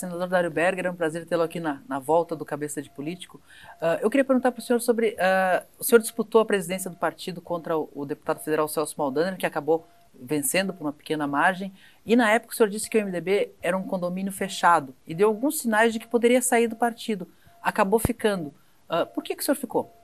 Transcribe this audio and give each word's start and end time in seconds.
Senador 0.00 0.28
Dário 0.28 0.50
Berger, 0.50 0.86
é 0.86 0.90
um 0.90 0.94
prazer 0.94 1.26
tê-lo 1.26 1.42
aqui 1.42 1.60
na, 1.60 1.82
na, 1.86 1.98
volta 1.98 2.34
do 2.34 2.42
Cabeça 2.42 2.80
de 2.80 2.88
Político. 2.88 3.38
Uh, 3.82 4.00
eu 4.00 4.08
queria 4.08 4.24
perguntar 4.24 4.50
para 4.50 4.60
o 4.60 4.62
senhor 4.62 4.80
sobre. 4.80 5.10
Uh, 5.10 5.66
o 5.78 5.84
senhor 5.84 6.00
disputou 6.00 6.40
a 6.40 6.44
presidência 6.46 6.90
do 6.90 6.96
partido 6.96 7.42
contra 7.42 7.76
o, 7.76 7.90
o 7.94 8.06
deputado 8.06 8.40
federal 8.40 8.66
Celso 8.66 8.94
Maldaner, 8.96 9.36
que 9.36 9.44
acabou 9.44 9.86
vencendo 10.14 10.72
por 10.72 10.84
uma 10.84 10.92
pequena 10.92 11.26
margem. 11.26 11.72
E 12.06 12.16
na 12.16 12.30
época 12.30 12.54
o 12.54 12.56
senhor 12.56 12.70
disse 12.70 12.88
que 12.88 12.96
o 12.96 13.04
MDB 13.04 13.52
era 13.62 13.76
um 13.76 13.82
condomínio 13.82 14.32
fechado 14.32 14.94
e 15.06 15.14
deu 15.14 15.28
alguns 15.28 15.60
sinais 15.60 15.92
de 15.92 15.98
que 15.98 16.08
poderia 16.08 16.40
sair 16.40 16.66
do 16.66 16.76
partido. 16.76 17.28
Acabou 17.62 17.98
ficando. 17.98 18.54
Uh, 18.88 19.06
por 19.14 19.22
que, 19.22 19.36
que 19.36 19.42
o 19.42 19.44
senhor 19.44 19.56
ficou? 19.56 19.94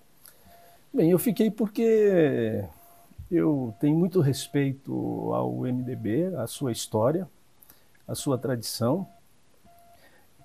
Bem, 0.93 1.11
eu 1.11 1.18
fiquei 1.18 1.50
porque 1.50 2.64
eu 3.30 3.74
tenho 3.80 3.96
muito 3.96 4.20
respeito 4.20 5.32
ao 5.32 5.60
MDB, 5.60 6.34
à 6.37 6.46
sua 6.46 6.70
história, 6.70 7.28
à 8.06 8.14
sua 8.14 8.38
tradição. 8.38 9.06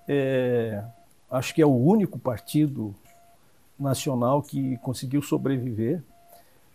É, 0.08 0.82
acho 1.30 1.54
que 1.54 1.62
é 1.62 1.66
o 1.66 1.76
único 1.76 2.18
partido 2.18 2.94
nacional 3.78 4.42
que 4.42 4.76
conseguiu 4.78 5.22
sobreviver. 5.22 6.02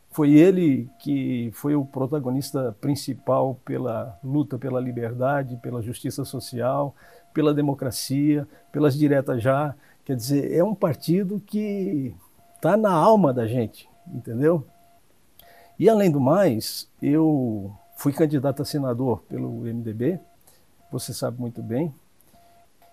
Foi 0.10 0.34
ele 0.34 0.90
que 1.00 1.52
foi 1.54 1.76
o 1.76 1.86
protagonista 1.86 2.76
principal 2.80 3.60
pela 3.66 4.18
luta 4.24 4.58
pela 4.58 4.80
liberdade, 4.80 5.58
pela 5.58 5.82
justiça 5.82 6.24
social, 6.24 6.96
pela 7.34 7.54
democracia, 7.54 8.48
pelas 8.72 8.98
diretas 8.98 9.44
já. 9.44 9.76
Quer 10.06 10.16
dizer, 10.16 10.54
é 10.54 10.64
um 10.64 10.74
partido 10.74 11.40
que 11.46 12.16
está 12.56 12.78
na 12.78 12.92
alma 12.92 13.34
da 13.34 13.46
gente, 13.46 13.90
entendeu? 14.08 14.66
E 15.80 15.90
além 15.90 16.10
do 16.10 16.20
mais, 16.20 16.90
eu 17.02 17.72
fui 17.98 18.12
candidato 18.12 18.62
a 18.62 18.66
senador 18.66 19.22
pelo 19.30 19.62
MDB, 19.62 20.20
você 20.92 21.14
sabe 21.14 21.40
muito 21.40 21.62
bem. 21.62 21.94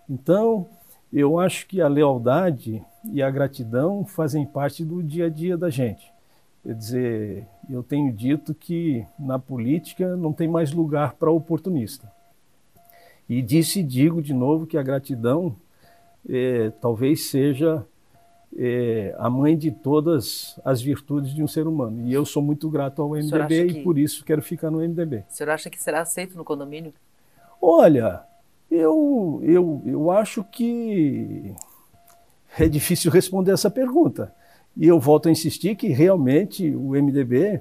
Então, 0.08 0.66
eu 1.12 1.38
acho 1.38 1.66
que 1.66 1.80
a 1.80 1.88
lealdade 1.88 2.84
e 3.04 3.22
a 3.22 3.30
gratidão 3.30 4.04
fazem 4.04 4.44
parte 4.44 4.84
do 4.84 5.02
dia 5.02 5.26
a 5.26 5.30
dia 5.30 5.56
da 5.56 5.70
gente. 5.70 6.12
Quer 6.62 6.74
dizer, 6.74 7.46
eu 7.70 7.82
tenho 7.82 8.12
dito 8.12 8.54
que 8.54 9.06
na 9.18 9.38
política 9.38 10.16
não 10.16 10.32
tem 10.32 10.48
mais 10.48 10.72
lugar 10.72 11.14
para 11.14 11.30
oportunista. 11.30 12.10
E 13.28 13.40
disse 13.40 13.80
e 13.80 13.82
digo 13.82 14.20
de 14.20 14.34
novo 14.34 14.66
que 14.66 14.76
a 14.76 14.82
gratidão 14.82 15.56
é, 16.28 16.70
talvez 16.80 17.28
seja 17.28 17.86
é, 18.56 19.14
a 19.18 19.28
mãe 19.28 19.56
de 19.56 19.70
todas 19.70 20.58
as 20.64 20.80
virtudes 20.80 21.34
de 21.34 21.42
um 21.42 21.48
ser 21.48 21.66
humano. 21.66 22.06
E 22.06 22.12
eu 22.12 22.24
sou 22.24 22.42
muito 22.42 22.68
grato 22.68 23.02
ao 23.02 23.10
MDB 23.10 23.66
que... 23.66 23.78
e 23.78 23.82
por 23.82 23.98
isso 23.98 24.24
quero 24.24 24.42
ficar 24.42 24.70
no 24.70 24.78
MDB. 24.78 25.24
O 25.28 25.32
senhor 25.32 25.50
acha 25.50 25.70
que 25.70 25.82
será 25.82 26.00
aceito 26.00 26.36
no 26.36 26.44
condomínio? 26.44 26.92
Olha, 27.60 28.22
eu, 28.70 29.40
eu, 29.42 29.82
eu 29.84 30.10
acho 30.10 30.44
que 30.44 31.54
é 32.58 32.68
difícil 32.68 33.10
responder 33.10 33.52
essa 33.52 33.70
pergunta. 33.70 34.34
E 34.76 34.86
eu 34.86 34.98
volto 34.98 35.28
a 35.28 35.32
insistir 35.32 35.76
que 35.76 35.88
realmente 35.88 36.70
o 36.74 36.90
MDB 36.90 37.60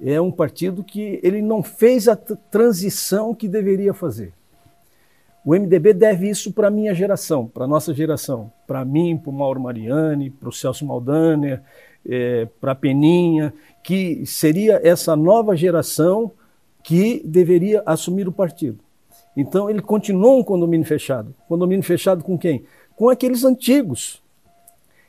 é 0.00 0.20
um 0.20 0.30
partido 0.30 0.84
que 0.84 1.20
ele 1.22 1.42
não 1.42 1.62
fez 1.62 2.08
a 2.08 2.16
transição 2.16 3.34
que 3.34 3.48
deveria 3.48 3.92
fazer. 3.92 4.32
O 5.44 5.54
MDB 5.54 5.94
deve 5.94 6.28
isso 6.28 6.52
para 6.52 6.68
a 6.68 6.70
minha 6.70 6.94
geração, 6.94 7.46
para 7.46 7.64
a 7.64 7.68
nossa 7.68 7.94
geração, 7.94 8.52
para 8.66 8.84
mim, 8.84 9.16
para 9.16 9.30
o 9.30 9.32
Mauro 9.32 9.60
Mariani, 9.60 10.30
para 10.30 10.48
o 10.48 10.52
Celso 10.52 10.84
Maldaner, 10.84 11.62
é, 12.06 12.46
para 12.60 12.72
a 12.72 12.74
Peninha, 12.74 13.52
que 13.82 14.24
seria 14.26 14.80
essa 14.84 15.16
nova 15.16 15.56
geração 15.56 16.32
que 16.82 17.22
deveria 17.24 17.82
assumir 17.86 18.28
o 18.28 18.32
partido. 18.32 18.78
Então 19.36 19.70
ele 19.70 19.80
continuou 19.80 20.38
um 20.38 20.44
condomínio 20.44 20.86
fechado. 20.86 21.34
Condomínio 21.48 21.84
fechado 21.84 22.22
com 22.22 22.36
quem? 22.36 22.64
Com 22.94 23.08
aqueles 23.08 23.44
antigos, 23.44 24.22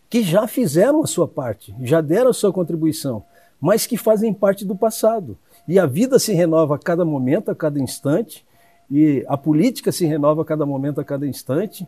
que 0.10 0.22
já 0.24 0.48
fizeram 0.48 1.02
a 1.02 1.08
sua 1.08 1.28
parte, 1.28 1.76
já 1.82 2.02
deram 2.02 2.30
a 2.30 2.34
sua 2.34 2.52
contribuição, 2.52 3.24
mas 3.60 3.86
que 3.86 3.98
fazem 3.98 4.34
parte 4.34 4.66
do 4.66 4.76
passado. 4.76 5.38
E 5.68 5.78
a 5.78 5.86
vida 5.86 6.20
se 6.20 6.34
renova 6.34 6.76
a 6.76 6.80
cada 6.80 7.06
momento, 7.06 7.52
a 7.52 7.56
cada 7.56 7.80
instante, 7.80 8.46
e 8.92 9.24
a 9.28 9.38
política 9.38 9.92
se 9.92 10.06
renova 10.06 10.42
a 10.42 10.46
cada 10.46 10.66
momento, 10.66 11.00
a 11.00 11.04
cada 11.04 11.26
instante, 11.26 11.88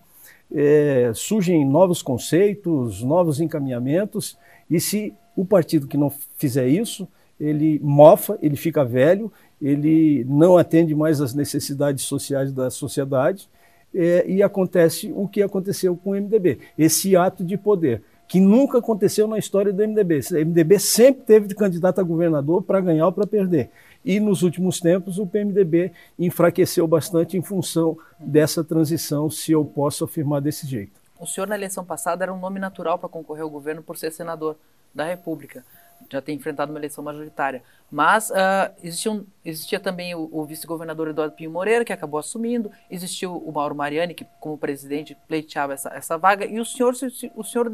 é, 0.49 1.11
surgem 1.13 1.65
novos 1.65 2.01
conceitos, 2.01 3.03
novos 3.03 3.41
encaminhamentos, 3.41 4.37
e 4.69 4.79
se 4.79 5.13
o 5.35 5.43
partido 5.43 5.85
que 5.85 5.97
não 5.97 6.11
fizer 6.37 6.67
isso, 6.67 7.05
ele 7.37 7.77
mofa, 7.83 8.39
ele 8.41 8.55
fica 8.55 8.85
velho, 8.85 9.29
ele 9.61 10.23
não 10.29 10.57
atende 10.57 10.95
mais 10.95 11.19
às 11.19 11.33
necessidades 11.33 12.05
sociais 12.05 12.53
da 12.53 12.69
sociedade, 12.69 13.49
é, 13.93 14.25
e 14.27 14.41
acontece 14.41 15.11
o 15.13 15.27
que 15.27 15.41
aconteceu 15.41 15.95
com 15.97 16.11
o 16.11 16.15
MDB, 16.15 16.59
esse 16.77 17.15
ato 17.17 17.43
de 17.43 17.57
poder, 17.57 18.01
que 18.27 18.39
nunca 18.39 18.79
aconteceu 18.79 19.27
na 19.27 19.37
história 19.37 19.71
do 19.71 19.87
MDB. 19.87 20.19
O 20.31 20.45
MDB 20.45 20.79
sempre 20.79 21.23
teve 21.23 21.47
de 21.47 21.55
candidato 21.55 21.99
a 21.99 22.03
governador 22.03 22.63
para 22.63 22.81
ganhar 22.81 23.05
ou 23.05 23.11
para 23.11 23.27
perder. 23.27 23.69
E 24.03 24.19
nos 24.19 24.41
últimos 24.41 24.79
tempos 24.79 25.17
o 25.17 25.25
PMDB 25.25 25.91
enfraqueceu 26.17 26.85
bastante 26.87 27.37
em 27.37 27.41
função 27.41 27.97
dessa 28.19 28.63
transição, 28.63 29.29
se 29.29 29.51
eu 29.51 29.63
posso 29.63 30.03
afirmar 30.03 30.41
desse 30.41 30.67
jeito. 30.67 30.99
O 31.19 31.25
senhor, 31.25 31.47
na 31.47 31.55
eleição 31.55 31.85
passada, 31.85 32.25
era 32.25 32.33
um 32.33 32.39
nome 32.39 32.59
natural 32.59 32.99
para 32.99 33.07
concorrer 33.07 33.43
ao 33.43 33.49
governo 33.49 33.81
por 33.81 33.97
ser 33.97 34.11
senador 34.11 34.57
da 34.93 35.05
República. 35.05 35.63
Já 36.09 36.21
tem 36.21 36.35
enfrentado 36.35 36.71
uma 36.71 36.79
eleição 36.79 37.03
majoritária. 37.03 37.63
Mas 37.91 38.29
uh, 38.29 38.73
existia, 38.83 39.11
um, 39.11 39.25
existia, 39.45 39.79
também 39.79 40.15
o, 40.15 40.29
o 40.31 40.45
vice-governador 40.45 41.09
Eduardo 41.09 41.35
Pinho 41.35 41.51
Moreira, 41.51 41.85
que 41.85 41.93
acabou 41.93 42.19
assumindo, 42.19 42.71
existiu 42.89 43.35
o 43.35 43.51
Mauro 43.51 43.75
Mariani, 43.75 44.13
que 44.13 44.25
como 44.39 44.57
presidente 44.57 45.15
pleiteava 45.27 45.73
essa, 45.73 45.89
essa 45.89 46.17
vaga, 46.17 46.45
e 46.45 46.59
o 46.59 46.65
senhor, 46.65 46.93
o 47.35 47.43
senhor 47.43 47.71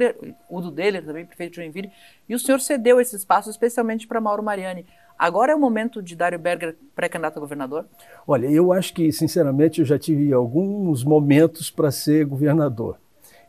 o 0.49 0.61
do 0.61 0.71
dele 0.71 1.01
também, 1.01 1.25
prefeito 1.25 1.51
de 1.51 1.55
Joinville, 1.57 1.91
e 2.27 2.35
o 2.35 2.39
senhor 2.39 2.59
cedeu 2.59 2.99
esse 2.99 3.15
espaço 3.15 3.49
especialmente 3.49 4.07
para 4.07 4.19
Mauro 4.19 4.43
Mariani. 4.43 4.85
Agora 5.17 5.51
é 5.51 5.55
o 5.55 5.59
momento 5.59 6.01
de 6.01 6.15
Dário 6.15 6.39
Berger 6.39 6.77
pré-candidato 6.95 7.37
a 7.37 7.39
governador? 7.41 7.85
Olha, 8.25 8.47
eu 8.47 8.71
acho 8.71 8.93
que, 8.93 9.11
sinceramente, 9.11 9.81
eu 9.81 9.85
já 9.85 9.99
tive 9.99 10.31
alguns 10.31 11.03
momentos 11.03 11.69
para 11.69 11.91
ser 11.91 12.25
governador. 12.25 12.97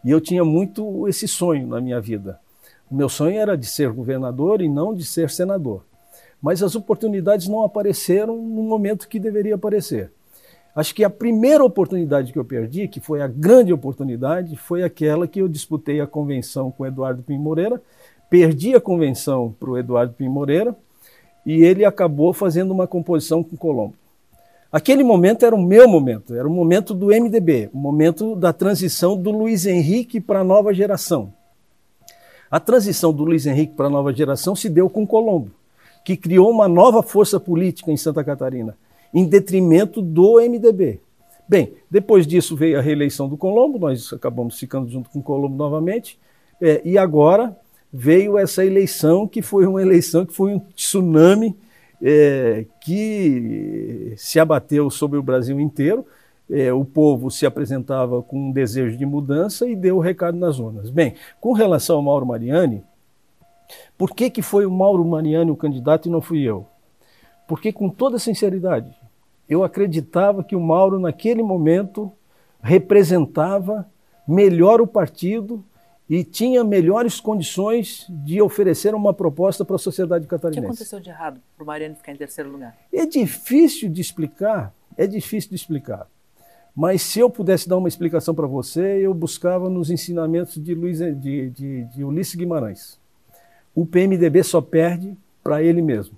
E 0.05 0.11
eu 0.11 0.21
tinha 0.21 0.45
muito 0.45 1.07
esse 1.07 1.29
sonho 1.29 1.69
na 1.69 1.81
minha 1.81 2.01
vida. 2.01 2.41
O 2.91 2.95
meu 2.95 3.09
sonho 3.09 3.39
era 3.39 3.57
de 3.57 3.67
ser 3.67 3.93
governador 3.93 4.61
e 4.61 4.69
não 4.69 4.93
de 4.93 5.05
ser 5.05 5.31
senador. 5.31 5.85
Mas 6.43 6.63
as 6.63 6.75
oportunidades 6.75 7.47
não 7.47 7.63
apareceram 7.63 8.37
no 8.37 8.63
momento 8.63 9.09
que 9.09 9.21
deveria 9.21 9.55
aparecer. 9.55 10.11
Acho 10.75 10.95
que 10.95 11.05
a 11.05 11.11
primeira 11.11 11.65
oportunidade 11.65 12.33
que 12.33 12.39
eu 12.39 12.45
perdi, 12.45 12.89
que 12.89 13.01
foi 13.01 13.23
a 13.23 13.29
grande 13.29 13.73
oportunidade, 13.73 14.57
foi 14.57 14.83
aquela 14.83 15.29
que 15.29 15.41
eu 15.41 15.49
disputei 15.49 16.01
a 16.01 16.07
convenção 16.07 16.71
com 16.71 16.87
Eduardo 16.87 17.23
Pim 17.23 17.39
Moreira. 17.39 17.81
Perdi 18.29 18.75
a 18.75 18.81
convenção 18.81 19.55
para 19.59 19.71
o 19.71 19.79
Eduardo 19.79 20.15
Pim 20.15 20.29
Moreira 20.29 20.75
e 21.45 21.63
ele 21.63 21.85
acabou 21.85 22.33
fazendo 22.33 22.73
uma 22.73 22.87
composição 22.87 23.43
com 23.43 23.57
Colombo. 23.57 23.95
Aquele 24.73 25.03
momento 25.03 25.45
era 25.45 25.55
o 25.55 25.63
meu 25.63 25.89
momento, 25.89 26.35
era 26.35 26.47
o 26.47 26.53
momento 26.53 26.95
do 26.95 27.07
MDB, 27.07 27.71
o 27.73 27.79
momento 27.79 28.37
da 28.37 28.53
transição 28.53 29.17
do 29.17 29.31
Luiz 29.31 29.67
Henrique 29.67 30.21
para 30.21 30.41
a 30.41 30.45
nova 30.45 30.73
geração. 30.73 31.33
A 32.51 32.59
transição 32.59 33.13
do 33.13 33.23
Luiz 33.23 33.47
Henrique 33.47 33.75
para 33.75 33.87
a 33.87 33.91
nova 33.91 34.13
geração 34.13 34.57
se 34.57 34.69
deu 34.69 34.91
com 34.91 35.07
Colombo, 35.07 35.53
que 36.05 36.17
criou 36.17 36.51
uma 36.51 36.67
nova 36.67 37.01
força 37.01 37.39
política 37.39 37.93
em 37.93 37.97
Santa 37.97 38.25
Catarina, 38.25 38.77
em 39.15 39.25
detrimento 39.25 40.03
do 40.03 40.41
MDB. 40.41 41.01
Bem, 41.49 41.75
depois 41.89 42.27
disso 42.27 42.57
veio 42.57 42.79
a 42.79 42.83
reeleição 42.83 43.29
do 43.29 43.37
Colombo, 43.37 43.79
nós 43.79 44.13
acabamos 44.13 44.59
ficando 44.59 44.91
junto 44.91 45.09
com 45.11 45.23
Colombo 45.23 45.57
novamente, 45.57 46.19
é, 46.61 46.81
e 46.85 46.99
agora 46.99 47.57
veio 47.93 48.37
essa 48.37 48.65
eleição 48.65 49.29
que 49.29 49.43
foi 49.43 49.67
uma 49.67 49.81
eleição 49.81 50.27
que 50.27 50.33
foi 50.33 50.53
um 50.53 50.59
tsunami 50.75 51.57
é, 52.03 52.65
que 52.81 54.13
se 54.17 54.41
abateu 54.41 54.91
sobre 54.91 55.19
o 55.19 55.23
Brasil 55.23 55.61
inteiro. 55.61 56.05
É, 56.51 56.73
o 56.73 56.85
povo 56.85 57.31
se 57.31 57.47
apresentava 57.47 58.23
com 58.23 58.49
um 58.49 58.53
desejo 58.53 58.97
de 58.97 59.07
mudança 59.07 59.69
e 59.69 59.77
deu 59.77 59.97
o 59.97 60.01
recado 60.01 60.37
nas 60.37 60.57
zonas. 60.57 60.91
Bem, 60.91 61.15
com 61.41 61.53
relação 61.53 61.97
ao 61.97 62.03
Mauro 62.03 62.27
Mariani, 62.27 62.83
por 63.97 64.15
que, 64.15 64.31
que 64.31 64.43
foi 64.43 64.67
o 64.67 64.71
Mauro 64.71 65.05
Mariani 65.05 65.51
o 65.51 65.57
candidato 65.57 66.09
e 66.09 66.11
não 66.11 66.21
fui 66.21 66.43
eu? 66.43 66.67
Porque, 67.47 67.73
com 67.73 67.89
toda 67.89 68.19
sinceridade, 68.19 68.95
eu 69.49 69.65
acreditava 69.65 70.45
que 70.45 70.55
o 70.55 70.61
Mauro, 70.61 70.99
naquele 70.99 71.43
momento, 71.43 72.13
representava 72.63 73.89
melhor 74.27 74.81
o 74.81 74.87
partido 74.87 75.65
e 76.09 76.25
tinha 76.25 76.65
melhores 76.65 77.21
condições 77.21 78.07
de 78.09 78.43
oferecer 78.43 78.95
uma 78.95 79.15
proposta 79.15 79.65
para 79.65 79.77
a 79.77 79.79
sociedade 79.79 80.27
catarinense. 80.27 80.59
O 80.59 80.63
que 80.63 80.67
aconteceu 80.67 81.01
de 81.01 81.09
errado 81.09 81.41
para 81.57 81.63
o 81.63 81.67
Mariano 81.67 81.95
ficar 81.95 82.13
em 82.13 82.17
terceiro 82.17 82.51
lugar? 82.51 82.77
É 82.93 83.07
difícil 83.07 83.89
de 83.89 84.01
explicar, 84.01 84.75
é 84.97 85.07
difícil 85.07 85.51
de 85.51 85.57
explicar. 85.57 86.09
Mas 86.75 87.03
se 87.03 87.19
eu 87.19 87.29
pudesse 87.29 87.69
dar 87.69 87.77
uma 87.77 87.89
explicação 87.89 88.35
para 88.35 88.47
você, 88.47 88.99
eu 89.01 89.13
buscava 89.13 89.69
nos 89.69 89.91
ensinamentos 89.91 90.63
de, 90.63 90.75
Luiz, 90.75 90.99
de, 90.99 91.51
de, 91.51 91.85
de 91.85 92.05
Ulisses 92.05 92.35
Guimarães. 92.35 92.99
O 93.75 93.85
PMDB 93.85 94.43
só 94.43 94.61
perde 94.61 95.17
para 95.43 95.63
ele 95.63 95.83
mesmo. 95.83 96.17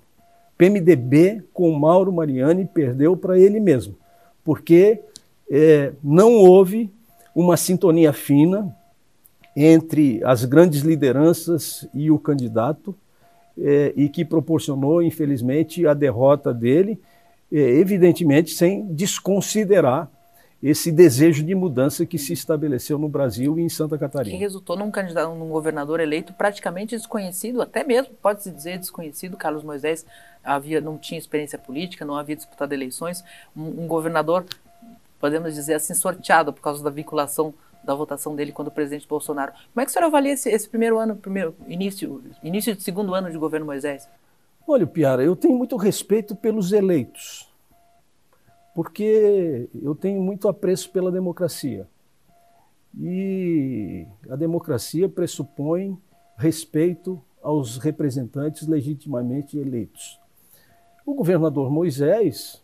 PMDB 0.57 1.43
com 1.53 1.71
Mauro 1.71 2.13
Mariani 2.13 2.65
perdeu 2.65 3.17
para 3.17 3.37
ele 3.37 3.59
mesmo, 3.59 3.95
porque 4.43 5.01
é, 5.49 5.93
não 6.03 6.33
houve 6.33 6.89
uma 7.35 7.57
sintonia 7.57 8.13
fina 8.13 8.75
entre 9.55 10.23
as 10.23 10.45
grandes 10.45 10.81
lideranças 10.81 11.87
e 11.93 12.09
o 12.09 12.19
candidato, 12.19 12.95
é, 13.57 13.93
e 13.95 14.09
que 14.09 14.25
proporcionou, 14.25 15.01
infelizmente, 15.01 15.85
a 15.85 15.93
derrota 15.93 16.53
dele, 16.53 16.99
é, 17.51 17.57
evidentemente 17.57 18.51
sem 18.51 18.85
desconsiderar 18.93 20.09
esse 20.63 20.93
desejo 20.93 21.43
de 21.43 21.53
mudança 21.53 22.05
que 22.05 22.17
se 22.17 22.31
estabeleceu 22.31 22.97
no 22.97 23.09
Brasil 23.09 23.59
e 23.59 23.61
em 23.61 23.67
Santa 23.67 23.97
Catarina. 23.97 24.33
Que 24.33 24.41
resultou 24.41 24.77
num 24.77 24.89
candidato, 24.89 25.35
num 25.35 25.49
governador 25.49 25.99
eleito 25.99 26.31
praticamente 26.31 26.95
desconhecido, 26.95 27.61
até 27.61 27.83
mesmo 27.83 28.13
pode-se 28.21 28.49
dizer 28.49 28.77
desconhecido. 28.77 29.35
Carlos 29.35 29.61
Moisés 29.61 30.05
havia, 30.41 30.79
não 30.79 30.97
tinha 30.97 31.19
experiência 31.19 31.59
política, 31.59 32.05
não 32.05 32.15
havia 32.15 32.37
disputado 32.37 32.71
eleições. 32.71 33.25
Um, 33.53 33.83
um 33.83 33.87
governador, 33.87 34.45
podemos 35.19 35.53
dizer 35.53 35.73
assim, 35.73 35.93
sorteado 35.93 36.53
por 36.53 36.61
causa 36.61 36.81
da 36.81 36.89
vinculação 36.89 37.53
da 37.83 37.93
votação 37.93 38.33
dele 38.33 38.53
quando 38.53 38.69
o 38.69 38.71
presidente 38.71 39.05
Bolsonaro. 39.05 39.51
Como 39.51 39.81
é 39.81 39.83
que 39.83 39.89
o 39.89 39.93
senhor 39.93 40.05
avalia 40.05 40.31
esse, 40.31 40.49
esse 40.49 40.69
primeiro 40.69 40.97
ano, 40.97 41.17
primeiro 41.17 41.53
início, 41.67 42.23
início 42.41 42.73
do 42.73 42.81
segundo 42.81 43.13
ano 43.13 43.29
de 43.29 43.37
governo 43.37 43.65
Moisés? 43.65 44.07
Olha, 44.65 44.87
Piara, 44.87 45.21
eu 45.21 45.35
tenho 45.35 45.57
muito 45.57 45.75
respeito 45.75 46.33
pelos 46.33 46.71
eleitos 46.71 47.52
porque 48.73 49.69
eu 49.81 49.95
tenho 49.95 50.21
muito 50.21 50.47
apreço 50.47 50.91
pela 50.91 51.11
democracia. 51.11 51.87
E 52.99 54.05
a 54.29 54.35
democracia 54.35 55.07
pressupõe 55.07 55.97
respeito 56.37 57.21
aos 57.41 57.77
representantes 57.77 58.67
legitimamente 58.67 59.57
eleitos. 59.57 60.19
O 61.05 61.13
governador 61.13 61.69
Moisés 61.69 62.63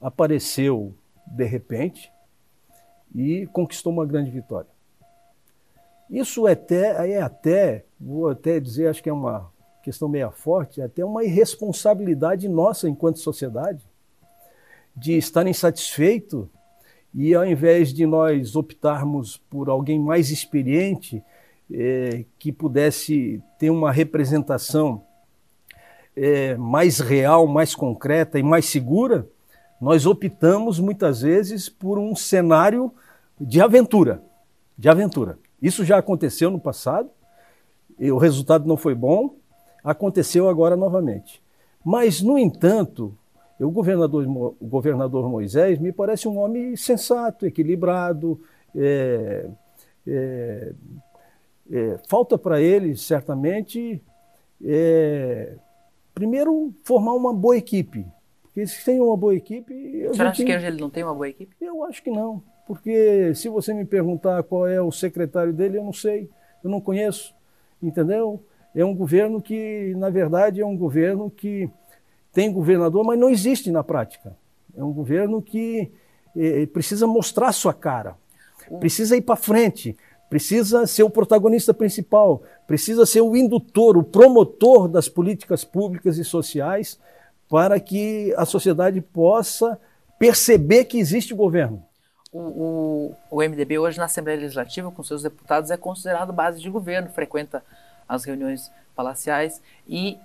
apareceu 0.00 0.94
de 1.26 1.44
repente 1.44 2.12
e 3.14 3.46
conquistou 3.48 3.92
uma 3.92 4.06
grande 4.06 4.30
vitória. 4.30 4.70
Isso 6.08 6.46
é 6.46 6.52
até, 6.52 7.12
é 7.12 7.20
até, 7.20 7.84
vou 7.98 8.28
até 8.28 8.60
dizer, 8.60 8.88
acho 8.88 9.02
que 9.02 9.08
é 9.08 9.12
uma 9.12 9.50
questão 9.82 10.08
meia 10.08 10.30
forte, 10.30 10.80
é 10.80 10.84
até 10.84 11.04
uma 11.04 11.24
irresponsabilidade 11.24 12.48
nossa 12.48 12.88
enquanto 12.88 13.18
sociedade 13.18 13.84
de 14.96 15.16
estar 15.16 15.46
insatisfeito 15.46 16.48
e 17.12 17.34
ao 17.34 17.46
invés 17.46 17.92
de 17.92 18.06
nós 18.06 18.56
optarmos 18.56 19.36
por 19.36 19.68
alguém 19.68 19.98
mais 19.98 20.30
experiente, 20.30 21.22
é, 21.72 22.24
que 22.38 22.52
pudesse 22.52 23.42
ter 23.58 23.70
uma 23.70 23.90
representação 23.90 25.02
é, 26.14 26.56
mais 26.56 27.00
real, 27.00 27.46
mais 27.46 27.74
concreta 27.74 28.38
e 28.38 28.42
mais 28.42 28.66
segura, 28.66 29.28
nós 29.80 30.06
optamos 30.06 30.78
muitas 30.78 31.20
vezes 31.20 31.68
por 31.68 31.98
um 31.98 32.14
cenário 32.14 32.92
de 33.38 33.60
aventura, 33.60 34.22
de 34.76 34.88
aventura. 34.88 35.38
Isso 35.60 35.84
já 35.84 35.98
aconteceu 35.98 36.50
no 36.50 36.60
passado, 36.60 37.10
o 37.98 38.18
resultado 38.18 38.66
não 38.66 38.76
foi 38.76 38.94
bom, 38.94 39.36
aconteceu 39.82 40.48
agora 40.48 40.76
novamente. 40.76 41.42
Mas, 41.84 42.20
no 42.20 42.38
entanto, 42.38 43.16
o 43.64 43.70
governador, 43.70 44.26
o 44.60 44.66
governador 44.66 45.28
Moisés 45.28 45.78
me 45.78 45.92
parece 45.92 46.28
um 46.28 46.38
homem 46.38 46.76
sensato, 46.76 47.46
equilibrado. 47.46 48.40
É, 48.74 49.48
é, 50.06 50.72
é, 51.70 51.98
falta 52.06 52.36
para 52.36 52.60
ele, 52.60 52.96
certamente, 52.96 54.02
é, 54.64 55.56
primeiro, 56.14 56.72
formar 56.84 57.14
uma 57.14 57.32
boa 57.32 57.56
equipe. 57.56 58.06
Porque 58.42 58.66
se 58.66 58.84
tem 58.84 59.00
uma 59.00 59.16
boa 59.16 59.34
equipe. 59.34 60.06
Você 60.08 60.22
acha 60.22 60.44
que 60.44 60.50
ele 60.50 60.80
não 60.80 60.90
tem 60.90 61.02
uma 61.02 61.14
boa 61.14 61.28
equipe? 61.28 61.54
Eu 61.60 61.84
acho 61.84 62.02
que 62.02 62.10
não. 62.10 62.42
Porque 62.66 63.34
se 63.34 63.48
você 63.48 63.72
me 63.72 63.84
perguntar 63.84 64.42
qual 64.42 64.66
é 64.66 64.80
o 64.80 64.90
secretário 64.90 65.52
dele, 65.52 65.78
eu 65.78 65.84
não 65.84 65.92
sei, 65.92 66.28
eu 66.64 66.68
não 66.68 66.80
conheço, 66.80 67.34
entendeu? 67.82 68.42
É 68.74 68.84
um 68.84 68.94
governo 68.94 69.40
que, 69.40 69.94
na 69.96 70.10
verdade, 70.10 70.60
é 70.60 70.66
um 70.66 70.76
governo 70.76 71.30
que 71.30 71.70
tem 72.36 72.52
governador, 72.52 73.02
mas 73.02 73.18
não 73.18 73.30
existe 73.30 73.70
na 73.70 73.82
prática. 73.82 74.36
É 74.76 74.84
um 74.84 74.92
governo 74.92 75.40
que 75.40 75.90
eh, 76.36 76.66
precisa 76.66 77.06
mostrar 77.06 77.50
sua 77.50 77.72
cara, 77.72 78.14
precisa 78.78 79.16
ir 79.16 79.22
para 79.22 79.36
frente, 79.36 79.96
precisa 80.28 80.86
ser 80.86 81.02
o 81.02 81.08
protagonista 81.08 81.72
principal, 81.72 82.42
precisa 82.66 83.06
ser 83.06 83.22
o 83.22 83.34
indutor, 83.34 83.96
o 83.96 84.02
promotor 84.02 84.86
das 84.86 85.08
políticas 85.08 85.64
públicas 85.64 86.18
e 86.18 86.24
sociais 86.26 87.00
para 87.48 87.80
que 87.80 88.34
a 88.36 88.44
sociedade 88.44 89.00
possa 89.00 89.80
perceber 90.18 90.84
que 90.84 90.98
existe 90.98 91.32
governo. 91.32 91.82
O, 92.30 92.38
o, 92.38 93.16
o, 93.30 93.36
MDB 93.38 93.78
hoje 93.78 93.96
na 93.96 94.04
Assembleia 94.04 94.38
Legislativa, 94.38 94.90
com 94.90 95.02
seus 95.02 95.22
deputados, 95.22 95.70
é 95.70 95.76
considerado 95.78 96.34
base 96.34 96.60
de 96.60 96.68
governo, 96.68 97.08
frequenta 97.08 97.64
as 98.06 98.24
reuniões 98.24 98.70
palaciais 98.94 99.62
e 99.88 100.18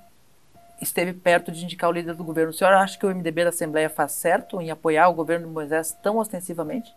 esteve 0.81 1.13
perto 1.13 1.51
de 1.51 1.63
indicar 1.63 1.89
o 1.89 1.93
líder 1.93 2.15
do 2.15 2.23
governo. 2.23 2.51
O 2.51 2.53
senhor 2.53 2.73
acha 2.73 2.97
que 2.97 3.05
o 3.05 3.09
MDB 3.09 3.43
da 3.43 3.49
Assembleia 3.49 3.89
faz 3.89 4.13
certo 4.13 4.59
em 4.59 4.71
apoiar 4.71 5.07
o 5.09 5.13
governo 5.13 5.47
de 5.47 5.53
Moisés 5.53 5.97
tão 6.01 6.17
ostensivamente? 6.17 6.93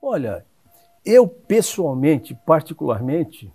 Olha, 0.00 0.44
eu 1.04 1.28
pessoalmente, 1.28 2.34
particularmente, 2.46 3.52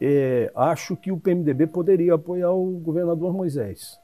é, 0.00 0.50
acho 0.54 0.96
que 0.96 1.10
o 1.10 1.18
PMDB 1.18 1.66
poderia 1.66 2.14
apoiar 2.14 2.52
o 2.52 2.78
governador 2.78 3.32
Moisés. 3.32 3.98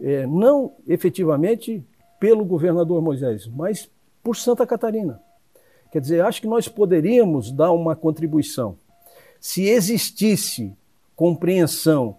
É, 0.00 0.26
não 0.26 0.74
efetivamente 0.86 1.84
pelo 2.20 2.44
governador 2.44 3.02
Moisés, 3.02 3.46
mas 3.46 3.90
por 4.22 4.36
Santa 4.36 4.66
Catarina. 4.66 5.20
Quer 5.90 6.00
dizer, 6.00 6.24
acho 6.24 6.40
que 6.40 6.46
nós 6.46 6.68
poderíamos 6.68 7.50
dar 7.50 7.72
uma 7.72 7.96
contribuição. 7.96 8.76
Se 9.40 9.66
existisse 9.68 10.76
compreensão 11.16 12.16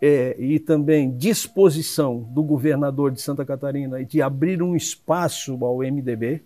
é, 0.00 0.36
e 0.38 0.58
também 0.58 1.10
disposição 1.10 2.20
do 2.30 2.42
governador 2.42 3.10
de 3.10 3.20
Santa 3.20 3.44
Catarina 3.44 4.04
de 4.04 4.22
abrir 4.22 4.62
um 4.62 4.76
espaço 4.76 5.58
ao 5.64 5.78
MDB, 5.78 6.42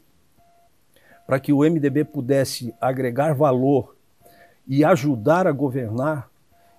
para 1.26 1.38
que 1.38 1.52
o 1.52 1.58
MDB 1.58 2.04
pudesse 2.04 2.74
agregar 2.80 3.34
valor 3.34 3.94
e 4.66 4.84
ajudar 4.84 5.46
a 5.46 5.52
governar, 5.52 6.30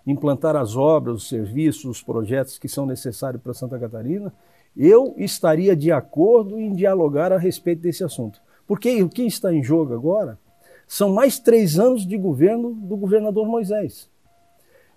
implantar 0.05 0.55
as 0.55 0.75
obras, 0.75 1.15
os 1.17 1.29
serviços, 1.29 1.85
os 1.85 2.03
projetos 2.03 2.57
que 2.57 2.67
são 2.67 2.85
necessários 2.85 3.41
para 3.41 3.53
Santa 3.53 3.79
Catarina, 3.79 4.33
eu 4.75 5.13
estaria 5.17 5.75
de 5.75 5.91
acordo 5.91 6.59
em 6.59 6.73
dialogar 6.73 7.31
a 7.31 7.37
respeito 7.37 7.81
desse 7.81 8.03
assunto. 8.03 8.41
Porque 8.65 9.01
o 9.03 9.09
que 9.09 9.23
está 9.23 9.53
em 9.53 9.63
jogo 9.63 9.93
agora 9.93 10.39
são 10.87 11.13
mais 11.13 11.39
três 11.39 11.77
anos 11.77 12.05
de 12.05 12.17
governo 12.17 12.73
do 12.73 12.97
governador 12.97 13.47
Moisés. 13.47 14.09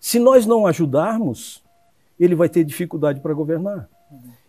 Se 0.01 0.19
nós 0.19 0.47
não 0.47 0.67
ajudarmos, 0.67 1.63
ele 2.19 2.35
vai 2.35 2.49
ter 2.49 2.65
dificuldade 2.65 3.21
para 3.21 3.35
governar. 3.35 3.89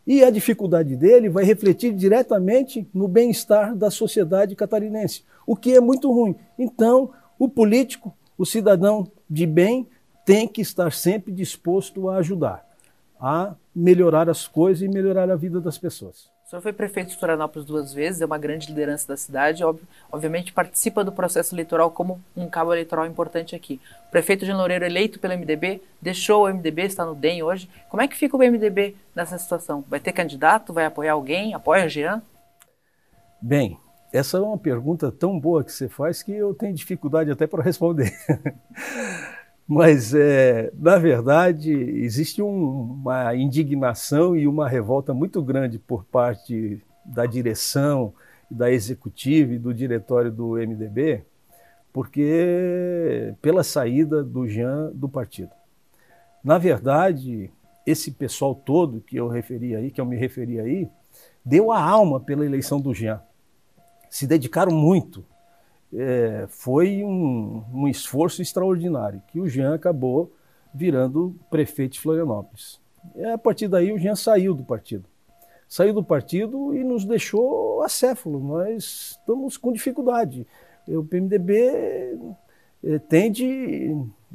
E 0.05 0.23
a 0.23 0.29
dificuldade 0.29 0.95
dele 0.95 1.27
vai 1.27 1.43
refletir 1.43 1.93
diretamente 1.93 2.87
no 2.93 3.07
bem-estar 3.07 3.75
da 3.75 3.91
sociedade 3.91 4.55
catarinense, 4.55 5.23
o 5.45 5.55
que 5.55 5.73
é 5.73 5.81
muito 5.81 6.11
ruim. 6.11 6.35
Então, 6.57 7.11
o 7.37 7.49
político, 7.49 8.15
o 8.37 8.45
cidadão 8.45 9.11
de 9.29 9.45
bem, 9.45 9.85
tem 10.25 10.47
que 10.47 10.61
estar 10.61 10.93
sempre 10.93 11.31
disposto 11.31 12.09
a 12.09 12.17
ajudar, 12.17 12.65
a 13.19 13.55
melhorar 13.75 14.29
as 14.29 14.47
coisas 14.47 14.81
e 14.81 14.87
melhorar 14.87 15.29
a 15.29 15.35
vida 15.35 15.59
das 15.59 15.77
pessoas. 15.77 16.29
O 16.47 16.49
senhor 16.49 16.61
foi 16.61 16.71
prefeito 16.71 17.09
de 17.09 17.17
Florianópolis 17.17 17.67
duas 17.67 17.91
vezes, 17.91 18.21
é 18.21 18.25
uma 18.25 18.37
grande 18.37 18.67
liderança 18.67 19.05
da 19.05 19.17
cidade, 19.17 19.65
obviamente 20.09 20.53
participa 20.53 21.03
do 21.03 21.11
processo 21.11 21.53
eleitoral 21.53 21.91
como 21.91 22.21
um 22.37 22.47
cabo 22.49 22.73
eleitoral 22.73 23.05
importante 23.05 23.53
aqui. 23.53 23.81
O 24.07 24.11
prefeito 24.11 24.45
de 24.45 24.53
Loureiro, 24.53 24.85
eleito 24.85 25.19
pelo 25.19 25.33
MDB, 25.33 25.81
deixou 26.01 26.45
o 26.45 26.47
MDB, 26.47 26.83
está 26.83 27.03
no 27.03 27.13
DEM 27.13 27.43
hoje. 27.43 27.69
Como 27.89 28.01
é 28.01 28.07
que 28.07 28.15
fica 28.15 28.37
o 28.37 28.39
MDB 28.39 28.95
nessa 29.13 29.37
situação? 29.37 29.83
Vai 29.89 29.99
ter 29.99 30.13
candidato? 30.13 30.71
Vai 30.71 30.85
apoiar 30.85 31.11
alguém? 31.11 31.53
Apoia 31.53 31.89
Jean? 31.89 32.21
Bem, 33.41 33.77
essa 34.13 34.37
é 34.37 34.39
uma 34.39 34.57
pergunta 34.57 35.11
tão 35.11 35.37
boa 35.37 35.65
que 35.65 35.71
você 35.73 35.89
faz 35.89 36.23
que 36.23 36.31
eu 36.31 36.53
tenho 36.53 36.73
dificuldade 36.73 37.29
até 37.29 37.45
para 37.45 37.61
responder. 37.61 38.09
Mas, 39.67 40.13
é, 40.13 40.71
na 40.73 40.97
verdade, 40.97 41.73
existe 41.73 42.41
um, 42.41 42.93
uma 43.01 43.35
indignação 43.35 44.33
e 44.33 44.47
uma 44.47 44.67
revolta 44.69 45.13
muito 45.13 45.41
grande 45.43 45.77
por 45.77 46.05
parte 46.05 46.81
da 47.05 47.25
direção, 47.25 48.13
da 48.49 48.71
executiva 48.71 49.53
e 49.53 49.59
do 49.59 49.73
diretório 49.73 50.31
do 50.31 50.53
MDB, 50.53 51.23
porque 51.91 53.33
pela 53.41 53.61
saída 53.61 54.23
do 54.23 54.47
Jean 54.47 54.89
do 54.93 55.09
partido. 55.09 55.51
Na 56.41 56.57
verdade, 56.57 57.51
esse 57.85 58.11
pessoal 58.11 58.55
todo 58.55 59.01
que 59.01 59.17
eu 59.17 59.27
referi 59.27 59.75
aí, 59.75 59.91
que 59.91 59.99
eu 59.99 60.05
me 60.05 60.15
referi 60.15 60.61
aí, 60.61 60.87
deu 61.43 61.73
a 61.73 61.81
alma 61.81 62.21
pela 62.21 62.45
eleição 62.45 62.79
do 62.79 62.93
Jean. 62.93 63.21
Se 64.09 64.25
dedicaram 64.25 64.71
muito 64.71 65.25
é, 65.93 66.45
foi 66.49 67.03
um, 67.03 67.63
um, 67.73 67.87
esforço 67.87 68.41
extraordinário, 68.41 69.21
que 69.27 69.39
o 69.39 69.47
Jean 69.47 69.73
acabou 69.73 70.33
virando 70.73 71.35
prefeito 71.49 71.93
de 71.93 71.99
Florianópolis. 71.99 72.79
É, 73.15 73.33
a 73.33 73.37
partir 73.37 73.67
daí 73.67 73.91
o 73.91 73.97
Jean 73.97 74.15
saiu 74.15 74.53
do 74.53 74.63
partido. 74.63 75.05
Saiu 75.67 75.93
do 75.93 76.03
partido 76.03 76.75
e 76.75 76.83
nos 76.83 77.05
deixou 77.05 77.81
acéfalo. 77.83 78.39
Nós 78.39 79.17
estamos 79.19 79.57
com 79.57 79.71
dificuldade. 79.71 80.47
O 80.87 81.03
PMDB 81.03 82.17
eh, 82.83 82.99
tende 83.09 83.93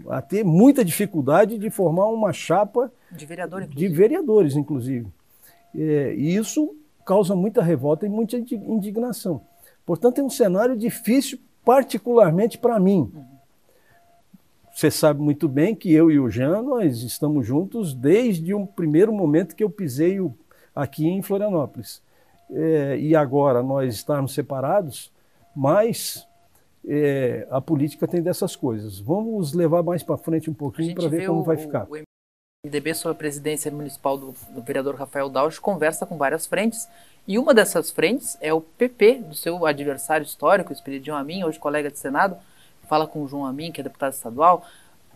a 0.08 0.20
ter 0.20 0.44
muita 0.44 0.84
dificuldade 0.84 1.56
de 1.56 1.70
formar 1.70 2.08
uma 2.08 2.32
chapa 2.32 2.92
de, 3.10 3.24
vereador, 3.24 3.66
de 3.66 3.88
vereadores, 3.88 4.56
inclusive. 4.56 5.06
É, 5.74 6.14
e 6.14 6.36
isso 6.36 6.76
causa 7.04 7.34
muita 7.34 7.62
revolta 7.62 8.04
e 8.04 8.08
muita 8.08 8.36
indignação. 8.36 9.40
Portanto, 9.84 10.20
é 10.20 10.24
um 10.24 10.30
cenário 10.30 10.76
difícil, 10.76 11.38
particularmente 11.64 12.58
para 12.58 12.78
mim. 12.78 13.12
Você 14.74 14.90
sabe 14.90 15.20
muito 15.20 15.48
bem 15.48 15.74
que 15.74 15.92
eu 15.92 16.10
e 16.10 16.18
o 16.18 16.30
Jean, 16.30 16.62
nós 16.62 17.02
estamos 17.02 17.46
juntos 17.46 17.94
desde 17.94 18.54
o 18.54 18.66
primeiro 18.66 19.12
momento 19.12 19.54
que 19.54 19.62
eu 19.62 19.68
pisei 19.68 20.18
aqui 20.74 21.06
em 21.06 21.20
Florianópolis. 21.20 22.02
É, 22.50 22.98
e 22.98 23.14
agora 23.14 23.62
nós 23.62 23.94
estarmos 23.94 24.32
separados, 24.32 25.12
mas 25.54 26.26
é, 26.86 27.46
a 27.50 27.60
política 27.60 28.08
tem 28.08 28.22
dessas 28.22 28.56
coisas. 28.56 28.98
Vamos 28.98 29.52
levar 29.52 29.82
mais 29.82 30.02
para 30.02 30.16
frente 30.16 30.50
um 30.50 30.54
pouquinho 30.54 30.94
para 30.94 31.08
ver 31.08 31.26
como 31.26 31.40
o, 31.40 31.44
vai 31.44 31.56
ficar. 31.56 31.86
O 31.88 31.96
MDB, 32.64 32.94
sob 32.94 33.12
a 33.12 33.14
presidência 33.14 33.70
municipal 33.70 34.16
do, 34.16 34.34
do 34.50 34.62
vereador 34.62 34.94
Rafael 34.94 35.28
Dausch, 35.28 35.58
conversa 35.58 36.06
com 36.06 36.16
várias 36.16 36.46
frentes. 36.46 36.88
E 37.26 37.38
uma 37.38 37.54
dessas 37.54 37.90
frentes 37.90 38.36
é 38.40 38.52
o 38.52 38.60
PP, 38.60 39.20
do 39.28 39.34
seu 39.34 39.64
adversário 39.64 40.24
histórico, 40.24 40.72
Espiridião 40.72 41.16
Amin, 41.16 41.44
hoje 41.44 41.58
colega 41.58 41.90
de 41.90 41.98
Senado, 41.98 42.36
fala 42.88 43.06
com 43.06 43.22
o 43.22 43.28
João 43.28 43.46
Amin, 43.46 43.70
que 43.70 43.80
é 43.80 43.84
deputado 43.84 44.12
estadual. 44.12 44.64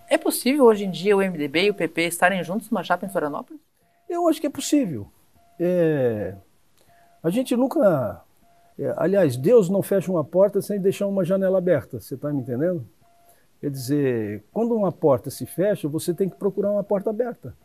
É 0.08 0.16
possível 0.16 0.64
hoje 0.64 0.84
em 0.84 0.90
dia 0.90 1.16
o 1.16 1.20
MDB 1.20 1.64
e 1.64 1.70
o 1.70 1.74
PP 1.74 2.02
estarem 2.02 2.42
juntos 2.44 2.70
numa 2.70 2.84
chapa 2.84 3.04
em 3.04 3.08
Florianópolis? 3.08 3.60
Eu 4.08 4.28
acho 4.28 4.40
que 4.40 4.46
é 4.46 4.50
possível. 4.50 5.08
É... 5.58 6.34
A 7.22 7.30
gente 7.30 7.56
nunca 7.56 8.22
é, 8.78 8.92
aliás, 8.96 9.36
Deus 9.36 9.70
não 9.70 9.82
fecha 9.82 10.12
uma 10.12 10.24
porta 10.24 10.60
sem 10.60 10.78
deixar 10.78 11.06
uma 11.06 11.24
janela 11.24 11.58
aberta, 11.58 11.98
você 11.98 12.14
está 12.14 12.30
me 12.32 12.40
entendendo? 12.40 12.86
Quer 13.58 13.70
dizer, 13.70 14.44
quando 14.52 14.74
uma 14.74 14.92
porta 14.92 15.30
se 15.30 15.46
fecha, 15.46 15.88
você 15.88 16.12
tem 16.12 16.28
que 16.28 16.36
procurar 16.36 16.70
uma 16.70 16.84
porta 16.84 17.08
aberta. 17.08 17.56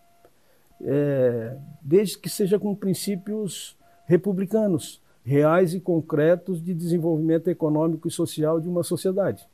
É, 0.83 1.57
desde 1.81 2.17
que 2.17 2.29
seja 2.29 2.57
com 2.57 2.73
princípios 2.73 3.77
republicanos, 4.11 5.01
reais 5.23 5.73
e 5.73 5.79
concretos 5.79 6.61
de 6.61 6.73
desenvolvimento 6.73 7.49
econômico 7.49 8.07
e 8.07 8.11
social 8.11 8.59
de 8.59 8.67
uma 8.67 8.83
sociedade. 8.83 9.47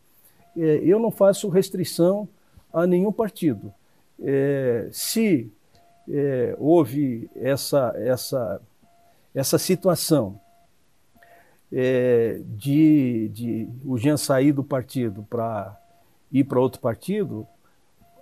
É, 0.58 0.78
eu 0.84 1.00
não 1.00 1.12
faço 1.12 1.48
restrição 1.48 2.28
a 2.74 2.88
nenhum 2.88 3.12
partido. 3.12 3.72
É, 4.20 4.90
se 4.92 5.52
é, 6.10 6.56
houve 6.58 7.30
essa, 7.36 7.94
essa, 7.96 8.62
essa 9.36 9.58
situação 9.58 10.40
de, 12.56 13.30
de 13.34 13.70
o 13.84 13.98
Jean 13.98 14.16
sair 14.16 14.54
do 14.54 14.64
partido 14.64 15.28
para 15.30 15.78
ir 16.32 16.46
para 16.46 16.62
outro 16.62 16.80
partido, 16.80 17.46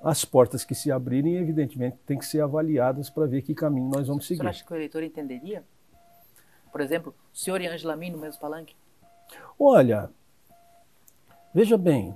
as 0.04 0.26
portas 0.26 0.66
que 0.66 0.74
se 0.74 0.92
abrirem, 0.92 1.36
evidentemente, 1.36 1.98
têm 2.08 2.18
que 2.18 2.26
ser 2.26 2.42
avaliadas 2.42 3.08
para 3.08 3.28
ver 3.28 3.44
que 3.44 3.54
caminho 3.54 3.88
nós 3.88 4.08
vamos 4.08 4.26
seguir. 4.26 4.42
Você 4.42 4.48
acha 4.48 4.66
que 4.66 4.74
o 4.74 4.76
eleitor 4.76 5.04
entenderia? 5.04 5.64
Por 6.76 6.82
exemplo, 6.82 7.16
o 7.34 7.38
senhor 7.38 7.62
e 7.62 7.68
Angela 7.68 7.96
Min 7.96 8.12
no 8.12 8.18
mesmo 8.18 8.42
palanque? 8.42 8.76
Olha, 9.58 10.10
veja 11.54 11.78
bem, 11.78 12.14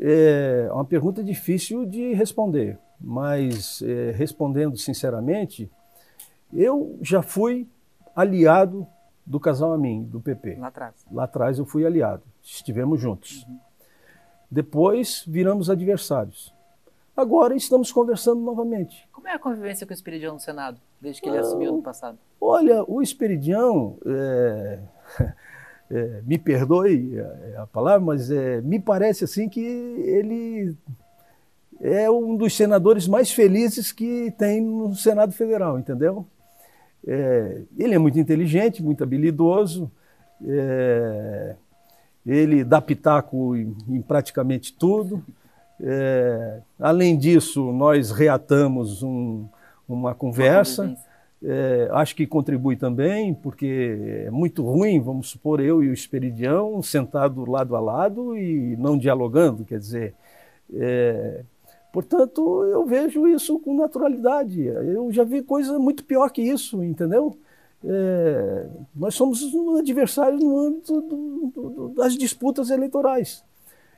é 0.00 0.70
uma 0.72 0.86
pergunta 0.86 1.22
difícil 1.22 1.84
de 1.84 2.14
responder, 2.14 2.78
mas 2.98 3.82
é, 3.82 4.10
respondendo 4.12 4.78
sinceramente, 4.78 5.70
eu 6.50 6.98
já 7.02 7.20
fui 7.20 7.68
aliado 8.16 8.86
do 9.26 9.38
casal 9.38 9.74
a 9.74 9.76
mim, 9.76 10.02
do 10.02 10.18
PP. 10.18 10.56
Lá 10.58 10.68
atrás. 10.68 10.94
Lá 11.12 11.24
atrás 11.24 11.58
eu 11.58 11.66
fui 11.66 11.84
aliado, 11.84 12.22
estivemos 12.42 12.98
juntos. 12.98 13.44
Uhum. 13.46 13.60
Depois 14.50 15.24
viramos 15.28 15.68
adversários. 15.68 16.54
Agora 17.14 17.54
estamos 17.54 17.92
conversando 17.92 18.40
novamente. 18.40 19.06
Como 19.12 19.28
é 19.28 19.32
a 19.32 19.38
convivência 19.38 19.86
com 19.86 19.92
o 19.92 19.94
Esperidião 19.94 20.32
no 20.32 20.40
Senado, 20.40 20.80
desde 21.02 21.20
que 21.20 21.28
ele 21.28 21.38
assumiu 21.38 21.72
no 21.72 21.82
passado? 21.82 22.16
Olha, 22.40 22.84
o 22.86 23.02
Esperidião, 23.02 23.98
é, 24.06 24.78
é, 25.90 26.22
me 26.24 26.38
perdoe 26.38 27.18
a, 27.56 27.62
a 27.62 27.66
palavra, 27.66 28.00
mas 28.00 28.30
é, 28.30 28.60
me 28.60 28.78
parece 28.78 29.24
assim 29.24 29.48
que 29.48 29.60
ele 29.60 30.76
é 31.80 32.08
um 32.08 32.36
dos 32.36 32.56
senadores 32.56 33.08
mais 33.08 33.32
felizes 33.32 33.90
que 33.90 34.32
tem 34.38 34.60
no 34.60 34.94
Senado 34.94 35.32
Federal, 35.32 35.76
entendeu? 35.78 36.24
É, 37.04 37.62
ele 37.76 37.96
é 37.96 37.98
muito 37.98 38.20
inteligente, 38.20 38.80
muito 38.80 39.02
habilidoso, 39.02 39.90
é, 40.46 41.56
ele 42.24 42.62
dá 42.62 42.80
pitaco 42.80 43.56
em, 43.56 43.76
em 43.88 44.00
praticamente 44.00 44.72
tudo. 44.72 45.24
É, 45.80 46.60
além 46.78 47.18
disso, 47.18 47.72
nós 47.72 48.12
reatamos 48.12 49.02
um, 49.02 49.48
uma 49.88 50.14
conversa. 50.14 50.96
É, 51.44 51.88
acho 51.92 52.14
que 52.14 52.24
contribui 52.24 52.76
também, 52.76 53.34
porque 53.34 54.24
é 54.26 54.30
muito 54.30 54.64
ruim, 54.64 55.00
vamos 55.00 55.28
supor, 55.28 55.60
eu 55.60 55.82
e 55.82 55.88
o 55.88 55.92
Esperidião 55.92 56.80
sentado 56.80 57.50
lado 57.50 57.74
a 57.74 57.80
lado 57.80 58.36
e 58.36 58.76
não 58.76 58.96
dialogando, 58.96 59.64
quer 59.64 59.80
dizer, 59.80 60.14
é, 60.72 61.42
Portanto, 61.92 62.64
eu 62.64 62.86
vejo 62.86 63.28
isso 63.28 63.58
com 63.60 63.76
naturalidade. 63.76 64.62
Eu 64.62 65.12
já 65.12 65.22
vi 65.22 65.42
coisa 65.42 65.78
muito 65.78 66.04
pior 66.04 66.30
que 66.30 66.40
isso, 66.40 66.82
entendeu? 66.82 67.36
É, 67.84 68.66
nós 68.96 69.14
somos 69.14 69.42
adversários 69.78 70.42
no 70.42 70.58
âmbito 70.58 71.00
do, 71.02 71.52
do, 71.54 71.88
das 71.90 72.16
disputas 72.16 72.70
eleitorais. 72.70 73.44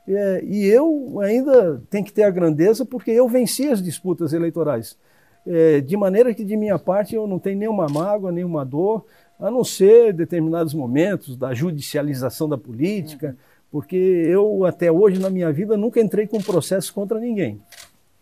É, 0.09 0.45
e 0.45 0.67
eu 0.67 1.21
ainda 1.21 1.81
tenho 1.89 2.05
que 2.05 2.13
ter 2.13 2.25
a 2.25 2.31
grandeza 2.31 2.85
porque 2.85 3.13
eu 3.13 3.29
venci 3.29 3.69
as 3.69 3.81
disputas 3.81 4.33
eleitorais. 4.33 4.99
É, 5.47 5.81
de 5.81 5.97
maneira 5.97 6.35
que, 6.35 6.45
de 6.45 6.57
minha 6.57 6.79
parte, 6.79 7.15
eu 7.15 7.27
não 7.27 7.39
tenho 7.39 7.59
nenhuma 7.59 7.87
mágoa, 7.89 8.33
nenhuma 8.33 8.65
dor, 8.65 9.05
a 9.39 9.51
não 9.51 9.65
ser 9.65 10.13
determinados 10.13 10.73
momentos 10.75 11.37
da 11.37 11.53
judicialização 11.53 12.49
da 12.49 12.57
política. 12.57 13.29
Uhum 13.29 13.55
porque 13.75 13.97
eu 13.97 14.65
até 14.65 14.93
hoje 14.93 15.21
na 15.21 15.29
minha 15.29 15.53
vida 15.53 15.77
nunca 15.77 16.01
entrei 16.01 16.29
com 16.29 16.41
processo 16.41 16.95
contra 16.95 17.19
ninguém. 17.19 17.61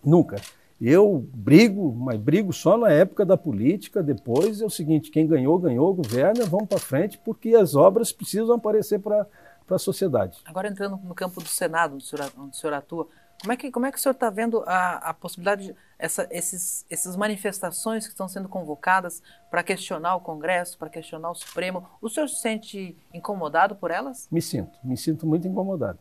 Nunca. 0.02 0.36
Eu 0.80 1.28
brigo, 1.34 1.94
mas 1.94 2.18
brigo 2.18 2.54
só 2.54 2.78
na 2.78 2.90
época 2.90 3.22
da 3.22 3.36
política. 3.36 4.02
Depois 4.02 4.62
é 4.62 4.64
o 4.64 4.70
seguinte: 4.70 5.10
quem 5.10 5.26
ganhou, 5.26 5.58
ganhou, 5.58 5.92
governa, 5.92 6.46
vamos 6.46 6.68
para 6.68 6.78
frente, 6.78 7.20
porque 7.22 7.54
as 7.54 7.74
obras 7.74 8.10
precisam 8.10 8.54
aparecer 8.54 8.98
para 8.98 9.26
a 9.68 9.78
sociedade. 9.78 10.38
Agora, 10.46 10.68
entrando 10.68 10.98
no 11.04 11.14
campo 11.14 11.38
do 11.38 11.48
Senado, 11.48 11.96
onde 11.96 12.04
o 12.04 12.06
senhor, 12.06 12.32
onde 12.38 12.56
o 12.56 12.58
senhor 12.58 12.72
atua, 12.72 13.06
como 13.42 13.52
é 13.52 13.56
que, 13.56 13.72
como 13.72 13.86
é 13.86 13.90
que 13.90 13.98
o 13.98 14.00
senhor 14.00 14.12
está 14.12 14.30
vendo 14.30 14.62
a, 14.68 15.10
a 15.10 15.14
possibilidade 15.14 15.66
de 15.66 15.76
essa, 15.98 16.28
esses, 16.30 16.86
essas 16.88 17.16
manifestações 17.16 18.06
que 18.06 18.12
estão 18.12 18.28
sendo 18.28 18.48
convocadas 18.48 19.20
para 19.50 19.64
questionar 19.64 20.14
o 20.14 20.20
Congresso, 20.20 20.78
para 20.78 20.88
questionar 20.88 21.28
o 21.28 21.34
Supremo? 21.34 21.84
O 22.00 22.08
senhor 22.08 22.28
se 22.28 22.40
sente 22.40 22.96
incomodado 23.12 23.74
por 23.74 23.90
elas? 23.90 24.28
Me 24.30 24.40
sinto, 24.40 24.78
me 24.84 24.96
sinto 24.96 25.26
muito 25.26 25.48
incomodado. 25.48 25.98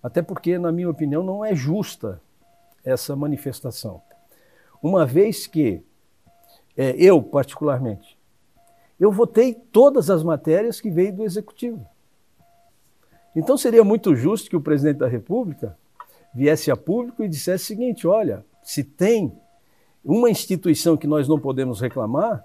Até 0.00 0.22
porque, 0.22 0.56
na 0.56 0.70
minha 0.70 0.88
opinião, 0.88 1.24
não 1.24 1.44
é 1.44 1.52
justa 1.52 2.22
essa 2.84 3.16
manifestação. 3.16 4.00
Uma 4.80 5.04
vez 5.04 5.48
que 5.48 5.84
é, 6.76 6.90
eu, 6.96 7.20
particularmente, 7.20 8.16
eu 9.00 9.10
votei 9.10 9.52
todas 9.52 10.08
as 10.10 10.22
matérias 10.22 10.80
que 10.80 10.92
veio 10.92 11.12
do 11.12 11.24
Executivo. 11.24 11.84
Então 13.34 13.56
seria 13.56 13.82
muito 13.82 14.14
justo 14.14 14.48
que 14.48 14.54
o 14.54 14.60
presidente 14.60 14.98
da 14.98 15.08
República 15.08 15.76
viesse 16.34 16.70
a 16.70 16.76
público 16.76 17.22
e 17.22 17.28
dissesse 17.28 17.64
o 17.64 17.66
seguinte: 17.66 18.06
olha, 18.06 18.44
se 18.62 18.82
tem 18.82 19.32
uma 20.04 20.30
instituição 20.30 20.96
que 20.96 21.06
nós 21.06 21.28
não 21.28 21.38
podemos 21.38 21.80
reclamar, 21.80 22.44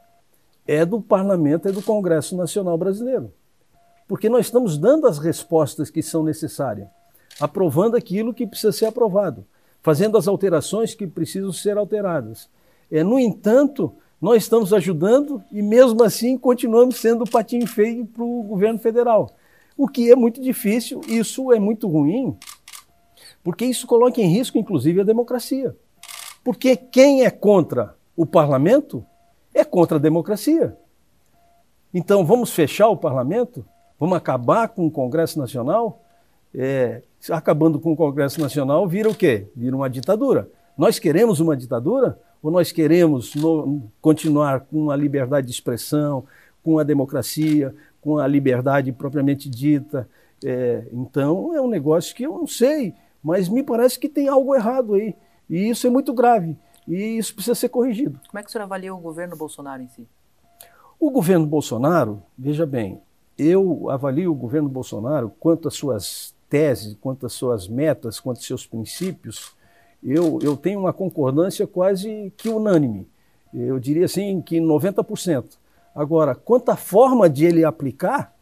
é 0.68 0.86
do 0.86 1.02
Parlamento, 1.02 1.68
é 1.68 1.72
do 1.72 1.82
Congresso 1.82 2.36
Nacional 2.36 2.78
Brasileiro. 2.78 3.32
Porque 4.08 4.30
nós 4.30 4.46
estamos 4.46 4.78
dando 4.78 5.08
as 5.08 5.18
respostas 5.18 5.90
que 5.90 6.02
são 6.02 6.24
necessárias, 6.24 6.88
aprovando 7.40 7.96
aquilo 7.96 8.34
que 8.34 8.48
precisa 8.48 8.72
ser 8.72 8.86
aprovado, 8.86 9.46
fazendo 9.82 10.18
as 10.18 10.28
alterações 10.28 10.94
que 10.94 11.08
precisam 11.08 11.52
ser 11.52 11.78
alteradas. 11.78 12.50
É, 12.92 13.04
no 13.04 13.20
entanto, 13.20 13.94
nós 14.20 14.44
estamos 14.44 14.74
ajudando 14.74 15.44
e 15.52 15.62
mesmo 15.62 16.04
assim 16.04 16.38
continuamos 16.38 16.98
sendo 16.98 17.26
patinho 17.26 17.68
feio 17.68 18.06
para 18.06 18.24
o 18.24 18.44
governo 18.44 18.80
federal. 18.80 19.30
O 19.78 19.88
que 19.88 20.12
é 20.12 20.16
muito 20.16 20.42
difícil, 20.42 21.02
isso 21.08 21.54
é 21.54 21.60
muito 21.60 21.88
ruim, 21.88 22.36
porque 23.48 23.64
isso 23.64 23.88
coloca 23.88 24.20
em 24.20 24.28
risco, 24.28 24.58
inclusive, 24.58 25.00
a 25.00 25.06
democracia. 25.06 25.74
Porque 26.44 26.76
quem 26.76 27.24
é 27.24 27.30
contra 27.30 27.96
o 28.14 28.26
parlamento 28.26 29.06
é 29.54 29.64
contra 29.64 29.96
a 29.96 30.02
democracia. 30.02 30.76
Então, 31.94 32.26
vamos 32.26 32.52
fechar 32.52 32.90
o 32.90 32.98
parlamento? 32.98 33.66
Vamos 33.98 34.18
acabar 34.18 34.68
com 34.68 34.86
o 34.86 34.92
Congresso 34.92 35.40
Nacional? 35.40 36.04
É, 36.54 37.04
acabando 37.30 37.80
com 37.80 37.94
o 37.94 37.96
Congresso 37.96 38.42
Nacional, 38.42 38.86
vira 38.86 39.08
o 39.08 39.16
quê? 39.16 39.48
Vira 39.56 39.78
uma 39.78 39.90
ditadura. 39.90 40.52
Nós 40.78 41.00
queremos 41.00 41.40
uma 41.40 41.56
ditadura 41.56 42.20
ou 42.44 42.52
nós 42.52 42.74
queremos 42.74 43.34
no, 43.34 43.82
continuar 44.02 44.60
com 44.60 44.92
a 44.92 44.96
liberdade 44.98 45.48
de 45.48 45.54
expressão, 45.54 46.26
com 46.62 46.80
a 46.80 46.84
democracia, 46.84 47.74
com 48.02 48.18
a 48.18 48.28
liberdade 48.28 48.92
propriamente 48.92 49.50
dita. 49.50 50.06
É, 50.44 50.84
então 50.92 51.56
é 51.56 51.62
um 51.62 51.70
negócio 51.70 52.14
que 52.14 52.24
eu 52.24 52.34
não 52.34 52.46
sei, 52.46 52.94
mas 53.28 53.50
me 53.50 53.62
parece 53.62 54.00
que 54.00 54.08
tem 54.08 54.30
algo 54.30 54.56
errado 54.56 54.94
aí. 54.94 55.14
E 55.50 55.70
isso 55.70 55.86
é 55.86 55.90
muito 55.90 56.14
grave. 56.14 56.56
E 56.88 57.18
isso 57.18 57.36
precisa 57.36 57.54
ser 57.54 57.68
corrigido. 57.68 58.18
Como 58.26 58.40
é 58.40 58.42
que 58.42 58.48
o 58.48 58.52
senhor 58.52 58.64
avalia 58.64 58.96
o 58.96 58.98
governo 58.98 59.36
Bolsonaro 59.36 59.84
em 59.84 59.90
si? 59.90 60.08
O 60.98 61.12
governo 61.12 61.46
Bolsonaro, 61.46 62.24
veja 62.38 62.66
bem, 62.66 63.02
eu 63.38 63.90
avalio 63.90 64.32
o 64.32 64.36
governo 64.36 64.70
Bolsonaro 64.70 65.30
quanto 65.42 65.68
às 65.68 65.74
suas 65.74 66.34
teses, 66.50 66.96
quanto 67.02 67.26
às 67.26 67.34
suas 67.34 67.68
metas, 67.68 68.18
quanto 68.18 68.38
aos 68.38 68.48
seus 68.48 68.66
princípios, 68.66 69.52
eu, 70.02 70.40
eu 70.42 70.56
tenho 70.56 70.80
uma 70.80 70.94
concordância 70.94 71.68
quase 71.68 72.32
que 72.38 72.48
unânime. 72.48 73.10
Eu 73.54 73.78
diria 73.78 74.06
assim 74.06 74.40
que 74.40 74.58
90%. 74.58 75.58
Agora, 75.94 76.34
quanto 76.34 76.70
à 76.70 76.78
forma 76.78 77.30
de 77.30 77.46
ele 77.46 77.66
aplicar, 77.66 78.34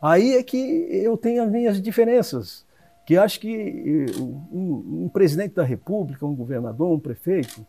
aí 0.00 0.36
é 0.36 0.42
que 0.42 0.56
eu 0.90 1.18
tenho 1.18 1.42
as 1.42 1.50
minhas 1.50 1.82
diferenças. 1.82 2.65
Que 3.06 3.16
acho 3.16 3.38
que 3.38 4.06
um, 4.52 5.04
um 5.04 5.08
presidente 5.08 5.54
da 5.54 5.62
República, 5.62 6.26
um 6.26 6.34
governador, 6.34 6.92
um 6.92 6.98
prefeito, 6.98 7.64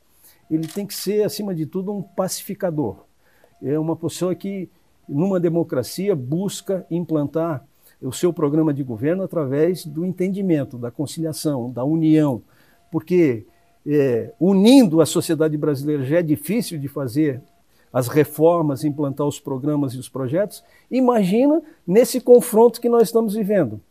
ele 0.50 0.67
tem 0.67 0.86
que 0.86 0.96
ser, 0.96 1.24
acima 1.24 1.53
de 1.53 1.65
tudo, 1.65 1.94
um 1.94 2.01
pacificador. 2.01 3.06
É 3.62 3.77
uma 3.77 3.96
pessoa 3.96 4.34
que, 4.34 4.70
numa 5.08 5.39
democracia, 5.39 6.15
busca 6.15 6.86
implantar 6.89 7.63
o 8.01 8.12
seu 8.12 8.34
programa 8.34 8.74
de 8.74 8.84
governo 8.84 9.24
através 9.24 9.86
do 9.86 10.06
entendimento, 10.06 10.77
da 10.77 10.91
conciliação, 10.91 11.72
da 11.72 11.84
união, 11.84 12.41
porque 12.91 13.46
é, 13.86 14.34
unindo 14.39 15.01
a 15.01 15.06
sociedade 15.06 15.58
brasileira 15.58 16.03
já 16.03 16.17
é 16.17 16.24
difícil 16.24 16.79
de 16.79 16.88
fazer 16.88 17.41
as 17.91 18.08
reformas, 18.08 18.84
implantar 18.84 19.25
os 19.25 19.39
programas 19.39 19.94
e 19.94 19.98
os 19.98 20.10
projetos. 20.10 20.63
Imagina 20.91 21.62
nesse 21.86 22.20
confronto 22.20 22.82
que 22.82 22.89
nós 22.89 23.03
estamos 23.03 23.34
vivendo. 23.34 23.82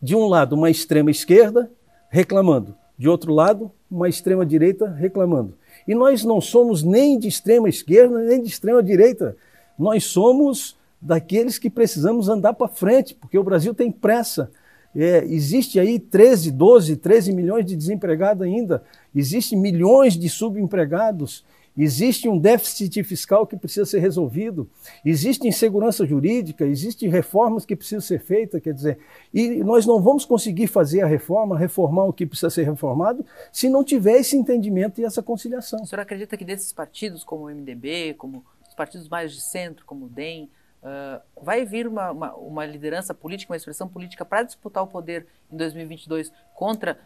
De 0.00 0.14
um 0.14 0.26
lado, 0.26 0.54
uma 0.54 0.70
extrema 0.70 1.10
esquerda 1.10 1.70
reclamando, 2.08 2.74
de 2.98 3.08
outro 3.08 3.32
lado, 3.32 3.70
uma 3.90 4.08
extrema 4.08 4.44
direita 4.44 4.88
reclamando. 4.88 5.54
E 5.86 5.94
nós 5.94 6.24
não 6.24 6.40
somos 6.40 6.82
nem 6.82 7.18
de 7.18 7.28
extrema 7.28 7.68
esquerda, 7.68 8.18
nem 8.18 8.42
de 8.42 8.48
extrema 8.48 8.82
direita. 8.82 9.36
Nós 9.78 10.04
somos 10.04 10.76
daqueles 11.00 11.58
que 11.58 11.70
precisamos 11.70 12.28
andar 12.28 12.52
para 12.52 12.68
frente, 12.68 13.14
porque 13.14 13.38
o 13.38 13.44
Brasil 13.44 13.74
tem 13.74 13.90
pressa. 13.90 14.50
É, 14.94 15.24
existe 15.24 15.78
aí 15.78 15.98
13, 15.98 16.50
12, 16.50 16.96
13 16.96 17.32
milhões 17.32 17.64
de 17.64 17.76
desempregados 17.76 18.42
ainda, 18.42 18.82
existe 19.14 19.56
milhões 19.56 20.18
de 20.18 20.28
subempregados, 20.28 21.44
existe 21.82 22.28
um 22.28 22.38
déficit 22.38 23.02
fiscal 23.04 23.46
que 23.46 23.56
precisa 23.56 23.86
ser 23.86 24.00
resolvido, 24.00 24.68
existe 25.04 25.46
insegurança 25.46 26.04
jurídica, 26.04 26.64
existem 26.64 27.08
reformas 27.08 27.64
que 27.64 27.76
precisam 27.76 28.00
ser 28.00 28.20
feitas, 28.20 28.60
quer 28.60 28.74
dizer, 28.74 28.98
e 29.32 29.62
nós 29.64 29.86
não 29.86 30.00
vamos 30.02 30.24
conseguir 30.24 30.66
fazer 30.66 31.02
a 31.02 31.06
reforma, 31.06 31.58
reformar 31.58 32.04
o 32.04 32.12
que 32.12 32.26
precisa 32.26 32.50
ser 32.50 32.64
reformado, 32.64 33.24
se 33.52 33.68
não 33.68 33.84
tiver 33.84 34.18
esse 34.18 34.36
entendimento 34.36 35.00
e 35.00 35.04
essa 35.04 35.22
conciliação. 35.22 35.82
O 35.82 35.86
senhor 35.86 36.02
acredita 36.02 36.36
que 36.36 36.44
desses 36.44 36.72
partidos, 36.72 37.24
como 37.24 37.44
o 37.44 37.50
MDB, 37.50 38.14
como 38.14 38.44
os 38.68 38.74
partidos 38.74 39.08
mais 39.08 39.32
de 39.32 39.40
centro, 39.40 39.84
como 39.84 40.06
o 40.06 40.08
DEM, 40.08 40.50
Uh, 40.80 41.20
vai 41.44 41.62
vir 41.66 41.86
uma, 41.86 42.10
uma, 42.10 42.34
uma, 42.36 42.64
liderança 42.64 43.12
política, 43.12 43.52
uma 43.52 43.56
expressão 43.58 43.86
política 43.86 44.24
para 44.24 44.44
disputar 44.44 44.82
o 44.82 44.86
poder 44.86 45.26
em 45.52 45.56
2022 45.58 46.32
contra 46.54 46.98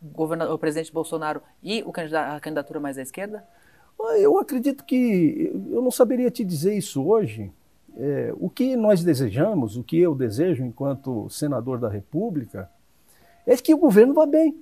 o, 0.00 0.24
o 0.54 0.58
presidente 0.58 0.90
Bolsonaro 0.90 1.42
e 1.62 1.84
a 2.16 2.40
candidatura 2.40 2.80
mais 2.80 2.96
à 2.96 3.02
esquerda? 3.02 3.46
Ah, 4.08 4.18
eu 4.18 4.38
acredito 4.38 4.84
que 4.84 5.50
eu 5.70 5.82
não 5.82 5.90
saberia 5.90 6.30
te 6.30 6.44
dizer 6.44 6.74
isso 6.74 7.02
hoje. 7.02 7.52
É, 7.96 8.32
o 8.38 8.48
que 8.48 8.76
nós 8.76 9.02
desejamos, 9.04 9.76
o 9.76 9.82
que 9.82 9.98
eu 9.98 10.14
desejo 10.14 10.64
enquanto 10.64 11.28
senador 11.28 11.78
da 11.78 11.88
República, 11.88 12.70
é 13.46 13.56
que 13.56 13.74
o 13.74 13.78
governo 13.78 14.14
vá 14.14 14.26
bem. 14.26 14.56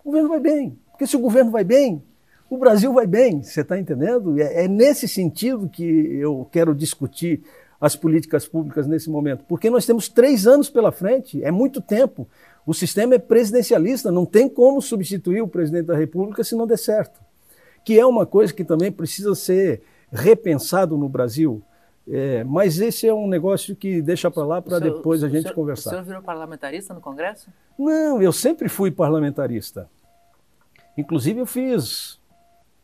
O 0.00 0.04
governo 0.04 0.28
vai 0.28 0.40
bem. 0.40 0.78
Porque 0.90 1.06
se 1.06 1.16
o 1.16 1.20
governo 1.20 1.50
vai 1.50 1.64
bem, 1.64 2.02
o 2.50 2.58
Brasil 2.58 2.92
vai 2.92 3.06
bem. 3.06 3.42
Você 3.42 3.60
está 3.60 3.78
entendendo? 3.78 4.38
É, 4.38 4.64
é 4.64 4.68
nesse 4.68 5.06
sentido 5.08 5.68
que 5.68 5.84
eu 5.84 6.46
quero 6.50 6.74
discutir 6.74 7.42
as 7.80 7.96
políticas 7.96 8.46
públicas 8.46 8.86
nesse 8.86 9.08
momento, 9.08 9.42
porque 9.48 9.70
nós 9.70 9.86
temos 9.86 10.06
três 10.06 10.46
anos 10.46 10.68
pela 10.68 10.92
frente, 10.92 11.42
é 11.42 11.50
muito 11.50 11.80
tempo. 11.80 12.28
O 12.66 12.74
sistema 12.74 13.14
é 13.14 13.18
presidencialista, 13.18 14.12
não 14.12 14.26
tem 14.26 14.50
como 14.50 14.82
substituir 14.82 15.40
o 15.40 15.48
presidente 15.48 15.86
da 15.86 15.96
República 15.96 16.44
se 16.44 16.54
não 16.54 16.66
der 16.66 16.78
certo. 16.78 17.20
Que 17.84 17.98
é 17.98 18.06
uma 18.06 18.26
coisa 18.26 18.52
que 18.52 18.64
também 18.64 18.90
precisa 18.90 19.34
ser 19.34 19.82
repensado 20.12 20.96
no 20.96 21.08
Brasil. 21.08 21.62
É, 22.08 22.42
mas 22.44 22.80
esse 22.80 23.06
é 23.06 23.14
um 23.14 23.28
negócio 23.28 23.76
que 23.76 24.02
deixa 24.02 24.30
para 24.30 24.44
lá 24.44 24.60
para 24.60 24.78
depois 24.78 25.22
a 25.22 25.28
gente 25.28 25.42
senhor, 25.42 25.54
conversar. 25.54 25.90
O 25.90 25.92
senhor 25.92 26.04
virou 26.04 26.22
parlamentarista 26.22 26.92
no 26.92 27.00
Congresso? 27.00 27.48
Não, 27.78 28.20
eu 28.20 28.32
sempre 28.32 28.68
fui 28.68 28.90
parlamentarista. 28.90 29.88
Inclusive 30.96 31.40
eu 31.40 31.46
fiz 31.46 32.18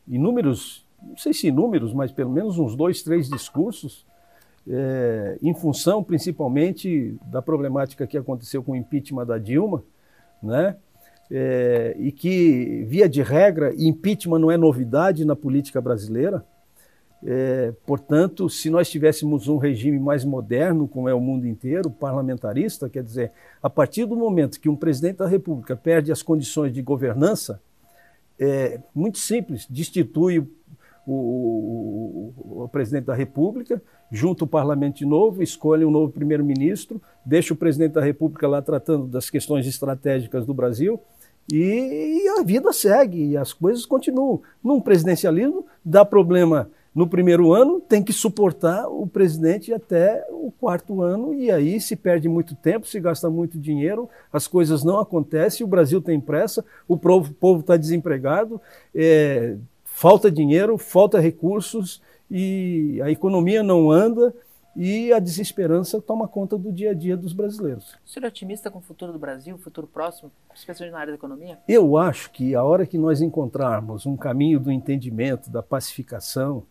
inúmeros, 0.07 0.87
não 1.03 1.17
sei 1.17 1.33
se 1.33 1.49
inúmeros, 1.49 1.93
mas 1.93 2.13
pelo 2.13 2.31
menos 2.31 2.59
uns 2.59 2.77
dois, 2.77 3.03
três 3.03 3.29
discursos 3.29 4.07
é, 4.69 5.39
em 5.43 5.55
função 5.55 6.03
principalmente 6.03 7.17
da 7.27 7.41
problemática 7.41 8.07
que 8.07 8.19
aconteceu 8.19 8.63
com 8.63 8.73
o 8.73 8.77
impeachment 8.77 9.27
da 9.27 9.39
Dilma, 9.39 9.83
né? 10.43 10.77
É, 11.31 11.97
e 11.99 12.13
que, 12.13 12.85
via 12.87 13.09
de 13.09 13.23
regra, 13.23 13.75
impeachment 13.77 14.39
não 14.39 14.51
é 14.51 14.57
novidade 14.57 15.25
na 15.25 15.35
política 15.35 15.81
brasileira. 15.81 16.45
É, 17.25 17.73
portanto, 17.85 18.49
se 18.49 18.71
nós 18.71 18.89
tivéssemos 18.89 19.49
um 19.49 19.57
regime 19.57 19.99
mais 19.99 20.25
moderno, 20.25 20.87
como 20.87 21.09
é 21.09 21.15
o 21.15 21.21
mundo 21.21 21.47
inteiro, 21.47 21.91
parlamentarista, 21.91 22.89
quer 22.89 23.03
dizer, 23.03 23.33
a 23.63 23.69
partir 23.69 24.05
do 24.05 24.15
momento 24.15 24.61
que 24.61 24.69
um 24.69 24.77
presidente 24.77 25.17
da 25.17 25.27
República 25.27 25.75
perde 25.75 26.13
as 26.13 26.23
condições 26.23 26.73
de 26.73 26.83
governança, 26.83 27.61
é 28.39 28.79
muito 28.95 29.19
simples, 29.19 29.67
destitui 29.69 30.39
o, 30.39 30.47
o, 31.07 32.35
o, 32.37 32.63
o 32.65 32.69
presidente 32.69 33.07
da 33.07 33.15
República, 33.15 33.83
junta 34.13 34.45
o 34.45 34.47
parlamento 34.47 34.99
de 34.99 35.07
novo, 35.07 35.43
escolhe 35.43 35.85
um 35.85 35.91
novo 35.91 36.13
primeiro-ministro, 36.13 37.01
deixa 37.25 37.55
o 37.55 37.57
presidente 37.57 37.95
da 37.95 38.03
República 38.03 38.47
lá 38.47 38.61
tratando 38.63 39.07
das 39.07 39.31
questões 39.31 39.67
estratégicas 39.67 40.45
do 40.47 40.55
Brasil 40.55 41.01
e, 41.53 42.29
a 42.39 42.43
vida 42.43 42.73
segue, 42.73 43.31
e 43.31 43.37
as 43.37 43.53
coisas 43.53 43.87
continuam. 43.87 44.43
Num 44.63 44.81
presidencialismo, 44.81 45.67
dá 45.85 46.05
problema 46.05 46.69
no 46.95 47.07
primeiro 47.07 47.53
ano, 47.53 47.79
tem 47.79 48.03
que 48.03 48.13
suportar 48.13 48.89
o 48.89 49.07
presidente 49.07 49.73
até 49.73 50.27
o 50.31 50.51
quarto 50.51 51.03
ano, 51.03 51.35
e 51.35 51.51
aí 51.51 51.79
se 51.79 51.95
perde 51.95 52.27
muito 52.27 52.55
tempo, 52.55 52.87
se 52.87 52.99
gasta 52.99 53.29
muito 53.29 53.59
dinheiro, 53.59 54.09
as 54.33 54.47
coisas 54.49 54.83
não 54.83 54.99
acontecem, 54.99 55.65
o 55.65 55.69
Brasil 55.69 56.01
tem 56.01 56.19
pressa, 56.19 56.65
o 56.89 56.97
povo 56.97 57.61
está 57.61 57.77
desempregado, 57.77 58.59
é, 58.95 59.57
falta 59.85 60.31
dinheiro, 60.31 60.79
falta 60.79 61.21
recursos, 61.21 62.01
e 62.31 62.99
a 63.03 63.11
economia 63.11 63.63
não 63.63 63.91
anda 63.91 64.35
e 64.77 65.11
a 65.11 65.19
desesperança 65.19 66.03
toma 66.03 66.29
conta 66.29 66.59
do 66.59 66.71
dia 66.71 66.91
a 66.91 66.95
dia 66.95 67.17
dos 67.17 67.33
brasileiros. 67.33 67.95
O 68.05 68.09
senhor 68.09 68.27
é 68.27 68.29
otimista 68.29 68.71
com 68.71 68.79
o 68.79 68.83
futuro 68.83 69.11
do 69.11 69.19
Brasil, 69.19 69.57
futuro 69.57 69.87
próximo, 69.87 70.31
especialmente 70.55 70.93
na 70.93 71.01
área 71.01 71.13
da 71.13 71.17
economia? 71.17 71.59
Eu 71.67 71.97
acho 71.97 72.31
que 72.31 72.55
a 72.55 72.63
hora 72.63 72.87
que 72.87 72.99
nós 72.99 73.23
encontrarmos 73.23 74.05
um 74.05 74.17
caminho 74.17 74.61
do 74.61 74.71
entendimento, 74.71 75.51
da 75.51 75.63
pacificação, 75.63 76.65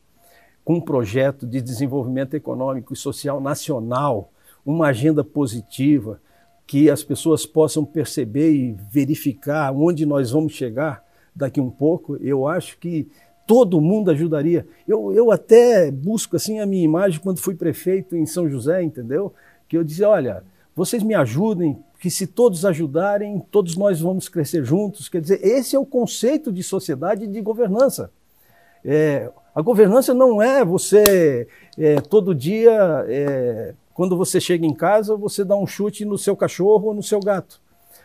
com 0.63 0.75
um 0.75 0.81
projeto 0.81 1.47
de 1.47 1.61
desenvolvimento 1.61 2.35
econômico 2.35 2.93
e 2.93 2.97
social 2.97 3.41
nacional, 3.41 4.31
uma 4.63 4.87
agenda 4.87 5.23
positiva, 5.23 6.21
que 6.67 6.89
as 6.89 7.03
pessoas 7.03 7.45
possam 7.45 7.83
perceber 7.83 8.51
e 8.51 8.71
verificar 8.71 9.71
onde 9.71 10.05
nós 10.05 10.31
vamos 10.31 10.53
chegar 10.53 11.03
daqui 11.35 11.59
um 11.59 11.69
pouco, 11.69 12.15
eu 12.17 12.47
acho 12.47 12.77
que 12.77 13.09
todo 13.45 13.81
mundo 13.81 14.11
ajudaria. 14.11 14.65
Eu, 14.87 15.13
eu 15.13 15.31
até 15.31 15.91
busco 15.91 16.35
assim 16.35 16.59
a 16.59 16.65
minha 16.65 16.83
imagem 16.83 17.19
quando 17.19 17.39
fui 17.39 17.55
prefeito 17.55 18.15
em 18.15 18.25
São 18.25 18.49
José, 18.49 18.81
entendeu? 18.83 19.33
Que 19.67 19.77
eu 19.77 19.83
dizia, 19.83 20.09
olha, 20.09 20.43
vocês 20.75 21.03
me 21.03 21.13
ajudem, 21.13 21.77
que 21.99 22.09
se 22.09 22.27
todos 22.27 22.65
ajudarem, 22.65 23.39
todos 23.51 23.75
nós 23.75 24.01
vamos 24.01 24.27
crescer 24.27 24.63
juntos. 24.63 25.07
Quer 25.07 25.21
dizer, 25.21 25.39
esse 25.43 25.75
é 25.75 25.79
o 25.79 25.85
conceito 25.85 26.51
de 26.51 26.61
sociedade 26.63 27.23
e 27.23 27.27
de 27.27 27.41
governança. 27.41 28.11
É, 28.83 29.31
a 29.53 29.61
governança 29.61 30.13
não 30.13 30.41
é 30.41 30.63
você 30.65 31.47
é, 31.77 32.01
todo 32.01 32.35
dia, 32.35 33.05
é, 33.07 33.73
quando 33.93 34.17
você 34.17 34.39
chega 34.41 34.65
em 34.65 34.73
casa, 34.73 35.15
você 35.15 35.43
dá 35.43 35.55
um 35.55 35.65
chute 35.65 36.03
no 36.03 36.17
seu 36.17 36.35
cachorro 36.35 36.89
ou 36.89 36.93
no 36.93 37.01
seu 37.01 37.19
gato. 37.19 37.61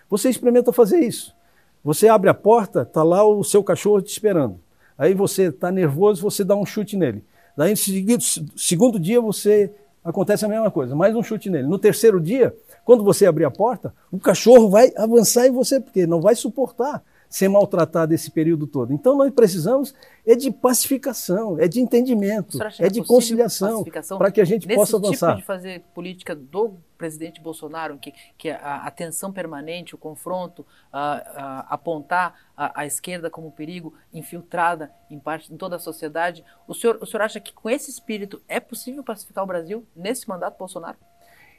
Você 0.09 0.29
experimenta 0.29 0.73
fazer 0.73 1.01
isso. 1.01 1.35
Você 1.83 2.09
abre 2.09 2.31
a 2.31 2.35
porta, 2.35 2.83
está 2.83 3.03
lá 3.03 3.27
o 3.27 3.43
seu 3.43 3.65
cachorro 3.65 4.01
te 4.01 4.11
esperando. 4.11 4.61
Aí 5.01 5.15
você 5.15 5.45
está 5.45 5.73
nervoso, 5.73 6.21
você 6.21 6.45
dá 6.45 6.55
um 6.55 6.67
chute 6.67 6.95
nele. 6.95 7.25
Daí, 7.57 7.71
no 7.71 7.77
segundo, 7.77 8.23
segundo 8.55 9.01
dia, 9.01 9.19
você 9.19 9.73
acontece 10.05 10.45
a 10.45 10.49
mesma 10.49 10.71
coisa, 10.71 10.95
mais 10.95 11.17
um 11.17 11.23
chute 11.23 11.49
nele. 11.49 11.67
No 11.67 11.79
terceiro 11.79 12.21
dia, 12.21 12.55
quando 12.85 13.03
você 13.03 13.25
abrir 13.25 13.47
a 13.47 13.51
porta, 13.51 13.95
o 14.13 14.19
cachorro 14.19 14.69
vai 14.69 14.93
avançar 14.95 15.47
em 15.47 15.53
você, 15.53 15.81
porque 15.81 16.07
não 16.07 16.21
vai 16.21 16.35
suportar 16.35 17.03
ser 17.31 17.49
maltratada 17.49 18.15
esse 18.15 18.31
período 18.31 18.67
todo. 18.67 18.93
Então 18.93 19.17
nós 19.17 19.31
precisamos 19.31 19.95
é 20.27 20.35
de 20.35 20.51
pacificação, 20.51 21.59
é 21.59 21.67
de 21.67 21.81
entendimento, 21.81 22.59
é 22.79 22.91
de 22.91 23.03
conciliação 23.03 23.83
para 24.19 24.31
que 24.31 24.41
a 24.41 24.45
gente 24.45 24.69
possa 24.69 24.97
tipo 24.97 25.07
avançar. 25.07 25.37
Tipo 25.37 25.41
de 25.41 25.47
fazer 25.47 25.83
política 25.95 26.35
do 26.35 26.75
presidente 27.01 27.41
Bolsonaro, 27.41 27.97
que, 27.97 28.13
que 28.37 28.51
a, 28.51 28.83
a 28.85 28.91
tensão 28.91 29.33
permanente, 29.33 29.95
o 29.95 29.99
confronto, 29.99 30.67
a, 30.93 31.13
a, 31.15 31.61
apontar 31.75 32.35
a, 32.55 32.85
esquerda 32.85 33.31
como 33.31 33.51
perigo 33.51 33.95
infiltrada 34.13 34.93
em 35.11 35.19
parte 35.19 35.51
em 35.51 35.57
toda 35.57 35.77
a 35.77 35.79
sociedade, 35.79 36.45
o 36.69 36.75
senhor, 36.75 36.99
o 37.01 37.07
senhor 37.07 37.23
acha 37.23 37.41
que 37.41 37.55
com 37.55 37.71
esse 37.71 37.91
espírito 37.91 38.43
é 38.47 38.61
possível 38.61 39.03
pacificar 39.03 39.43
o 39.45 39.47
Brasil 39.47 39.87
nesse 39.97 40.29
mandato 40.29 40.59
Bolsonaro? 40.59 40.99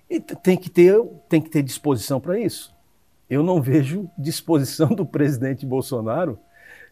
E 0.08 0.20
tem 0.20 0.56
que 0.56 0.70
ter, 0.70 1.04
tem 1.28 1.42
que 1.42 1.50
ter 1.50 1.64
disposição 1.64 2.22
para 2.22 2.40
isso. 2.40 2.72
Eu 3.28 3.42
não 3.42 3.60
vejo 3.60 4.08
disposição 4.16 4.90
do 4.90 5.08
presidente 5.08 5.66
Bolsonaro 5.66 6.38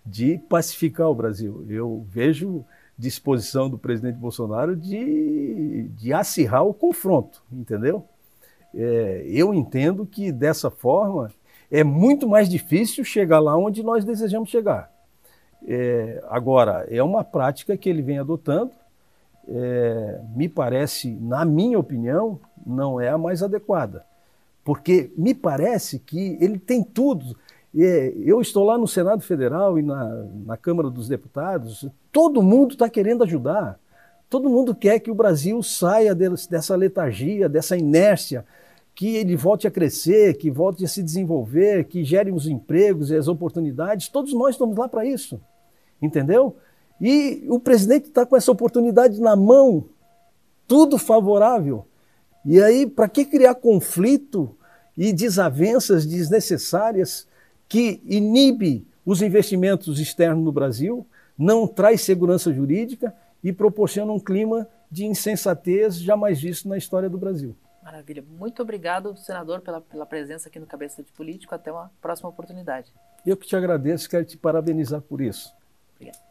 de 0.03 0.39
pacificar 0.49 1.07
o 1.07 1.13
Brasil. 1.13 1.67
Eu 1.69 2.03
vejo 2.09 2.65
disposição 2.97 3.69
do 3.69 3.77
presidente 3.77 4.17
Bolsonaro 4.17 4.75
de, 4.75 5.87
de 5.89 6.11
acirrar 6.11 6.65
o 6.65 6.73
confronto, 6.73 7.43
entendeu? 7.51 8.09
É, 8.73 9.23
eu 9.27 9.53
entendo 9.53 10.05
que 10.05 10.31
dessa 10.31 10.69
forma 10.69 11.31
é 11.71 11.83
muito 11.83 12.27
mais 12.27 12.49
difícil 12.49 13.03
chegar 13.03 13.39
lá 13.39 13.55
onde 13.57 13.83
nós 13.83 14.03
desejamos 14.03 14.49
chegar. 14.49 14.91
É, 15.67 16.23
agora, 16.29 16.87
é 16.89 17.01
uma 17.03 17.23
prática 17.23 17.75
que 17.77 17.89
ele 17.89 18.01
vem 18.01 18.19
adotando, 18.19 18.71
é, 19.47 20.21
me 20.35 20.47
parece, 20.47 21.11
na 21.19 21.43
minha 21.43 21.77
opinião, 21.79 22.39
não 22.65 22.99
é 22.99 23.09
a 23.09 23.17
mais 23.17 23.41
adequada. 23.43 24.05
Porque 24.63 25.11
me 25.17 25.33
parece 25.33 25.99
que 25.99 26.37
ele 26.39 26.59
tem 26.59 26.83
tudo. 26.83 27.35
É, 27.75 28.13
eu 28.17 28.41
estou 28.41 28.63
lá 28.63 28.77
no 28.77 28.87
Senado 28.87 29.21
Federal 29.21 29.79
e 29.79 29.81
na, 29.81 30.25
na 30.45 30.57
Câmara 30.57 30.89
dos 30.89 31.07
Deputados, 31.07 31.87
todo 32.11 32.41
mundo 32.41 32.73
está 32.73 32.89
querendo 32.89 33.23
ajudar. 33.23 33.79
Todo 34.29 34.49
mundo 34.49 34.75
quer 34.75 34.99
que 34.99 35.09
o 35.09 35.15
Brasil 35.15 35.61
saia 35.63 36.13
dessa 36.13 36.75
letargia, 36.75 37.49
dessa 37.49 37.75
inércia, 37.75 38.45
que 38.99 39.15
ele 39.15 39.37
volte 39.37 39.65
a 39.65 39.71
crescer, 39.71 40.33
que 40.33 40.51
volte 40.51 40.83
a 40.83 40.87
se 40.89 41.01
desenvolver, 41.01 41.85
que 41.85 42.03
gere 42.03 42.33
os 42.33 42.45
empregos 42.47 43.09
e 43.09 43.15
as 43.15 43.29
oportunidades. 43.29 44.09
Todos 44.09 44.33
nós 44.33 44.55
estamos 44.55 44.77
lá 44.77 44.89
para 44.89 45.05
isso. 45.05 45.39
Entendeu? 46.01 46.57
E 46.99 47.45
o 47.47 47.61
presidente 47.61 48.09
está 48.09 48.25
com 48.25 48.35
essa 48.35 48.51
oportunidade 48.51 49.21
na 49.21 49.37
mão, 49.37 49.85
tudo 50.67 50.97
favorável. 50.97 51.85
E 52.43 52.61
aí, 52.61 52.85
para 52.85 53.07
que 53.07 53.23
criar 53.23 53.55
conflito 53.55 54.53
e 54.97 55.13
desavenças 55.13 56.05
desnecessárias 56.05 57.25
que 57.69 58.01
inibe 58.05 58.85
os 59.05 59.21
investimentos 59.21 59.97
externos 60.01 60.43
no 60.43 60.51
Brasil, 60.51 61.07
não 61.37 61.65
traz 61.65 62.01
segurança 62.01 62.51
jurídica 62.51 63.15
e 63.41 63.53
proporciona 63.53 64.11
um 64.11 64.19
clima 64.19 64.67
de 64.91 65.05
insensatez 65.05 66.01
jamais 66.01 66.41
visto 66.41 66.67
na 66.67 66.77
história 66.77 67.09
do 67.09 67.17
Brasil. 67.17 67.55
Maravilha. 67.89 68.21
Muito 68.21 68.61
obrigado, 68.61 69.17
senador, 69.17 69.61
pela, 69.61 69.81
pela 69.81 70.05
presença 70.05 70.47
aqui 70.47 70.59
no 70.59 70.67
Cabeça 70.67 71.01
de 71.01 71.11
Político. 71.11 71.55
Até 71.55 71.71
uma 71.71 71.91
próxima 71.99 72.29
oportunidade. 72.29 72.93
Eu 73.25 73.35
que 73.35 73.47
te 73.47 73.55
agradeço, 73.55 74.07
quero 74.07 74.23
te 74.23 74.37
parabenizar 74.37 75.01
por 75.01 75.19
isso. 75.19 75.51
Obrigado. 75.95 76.28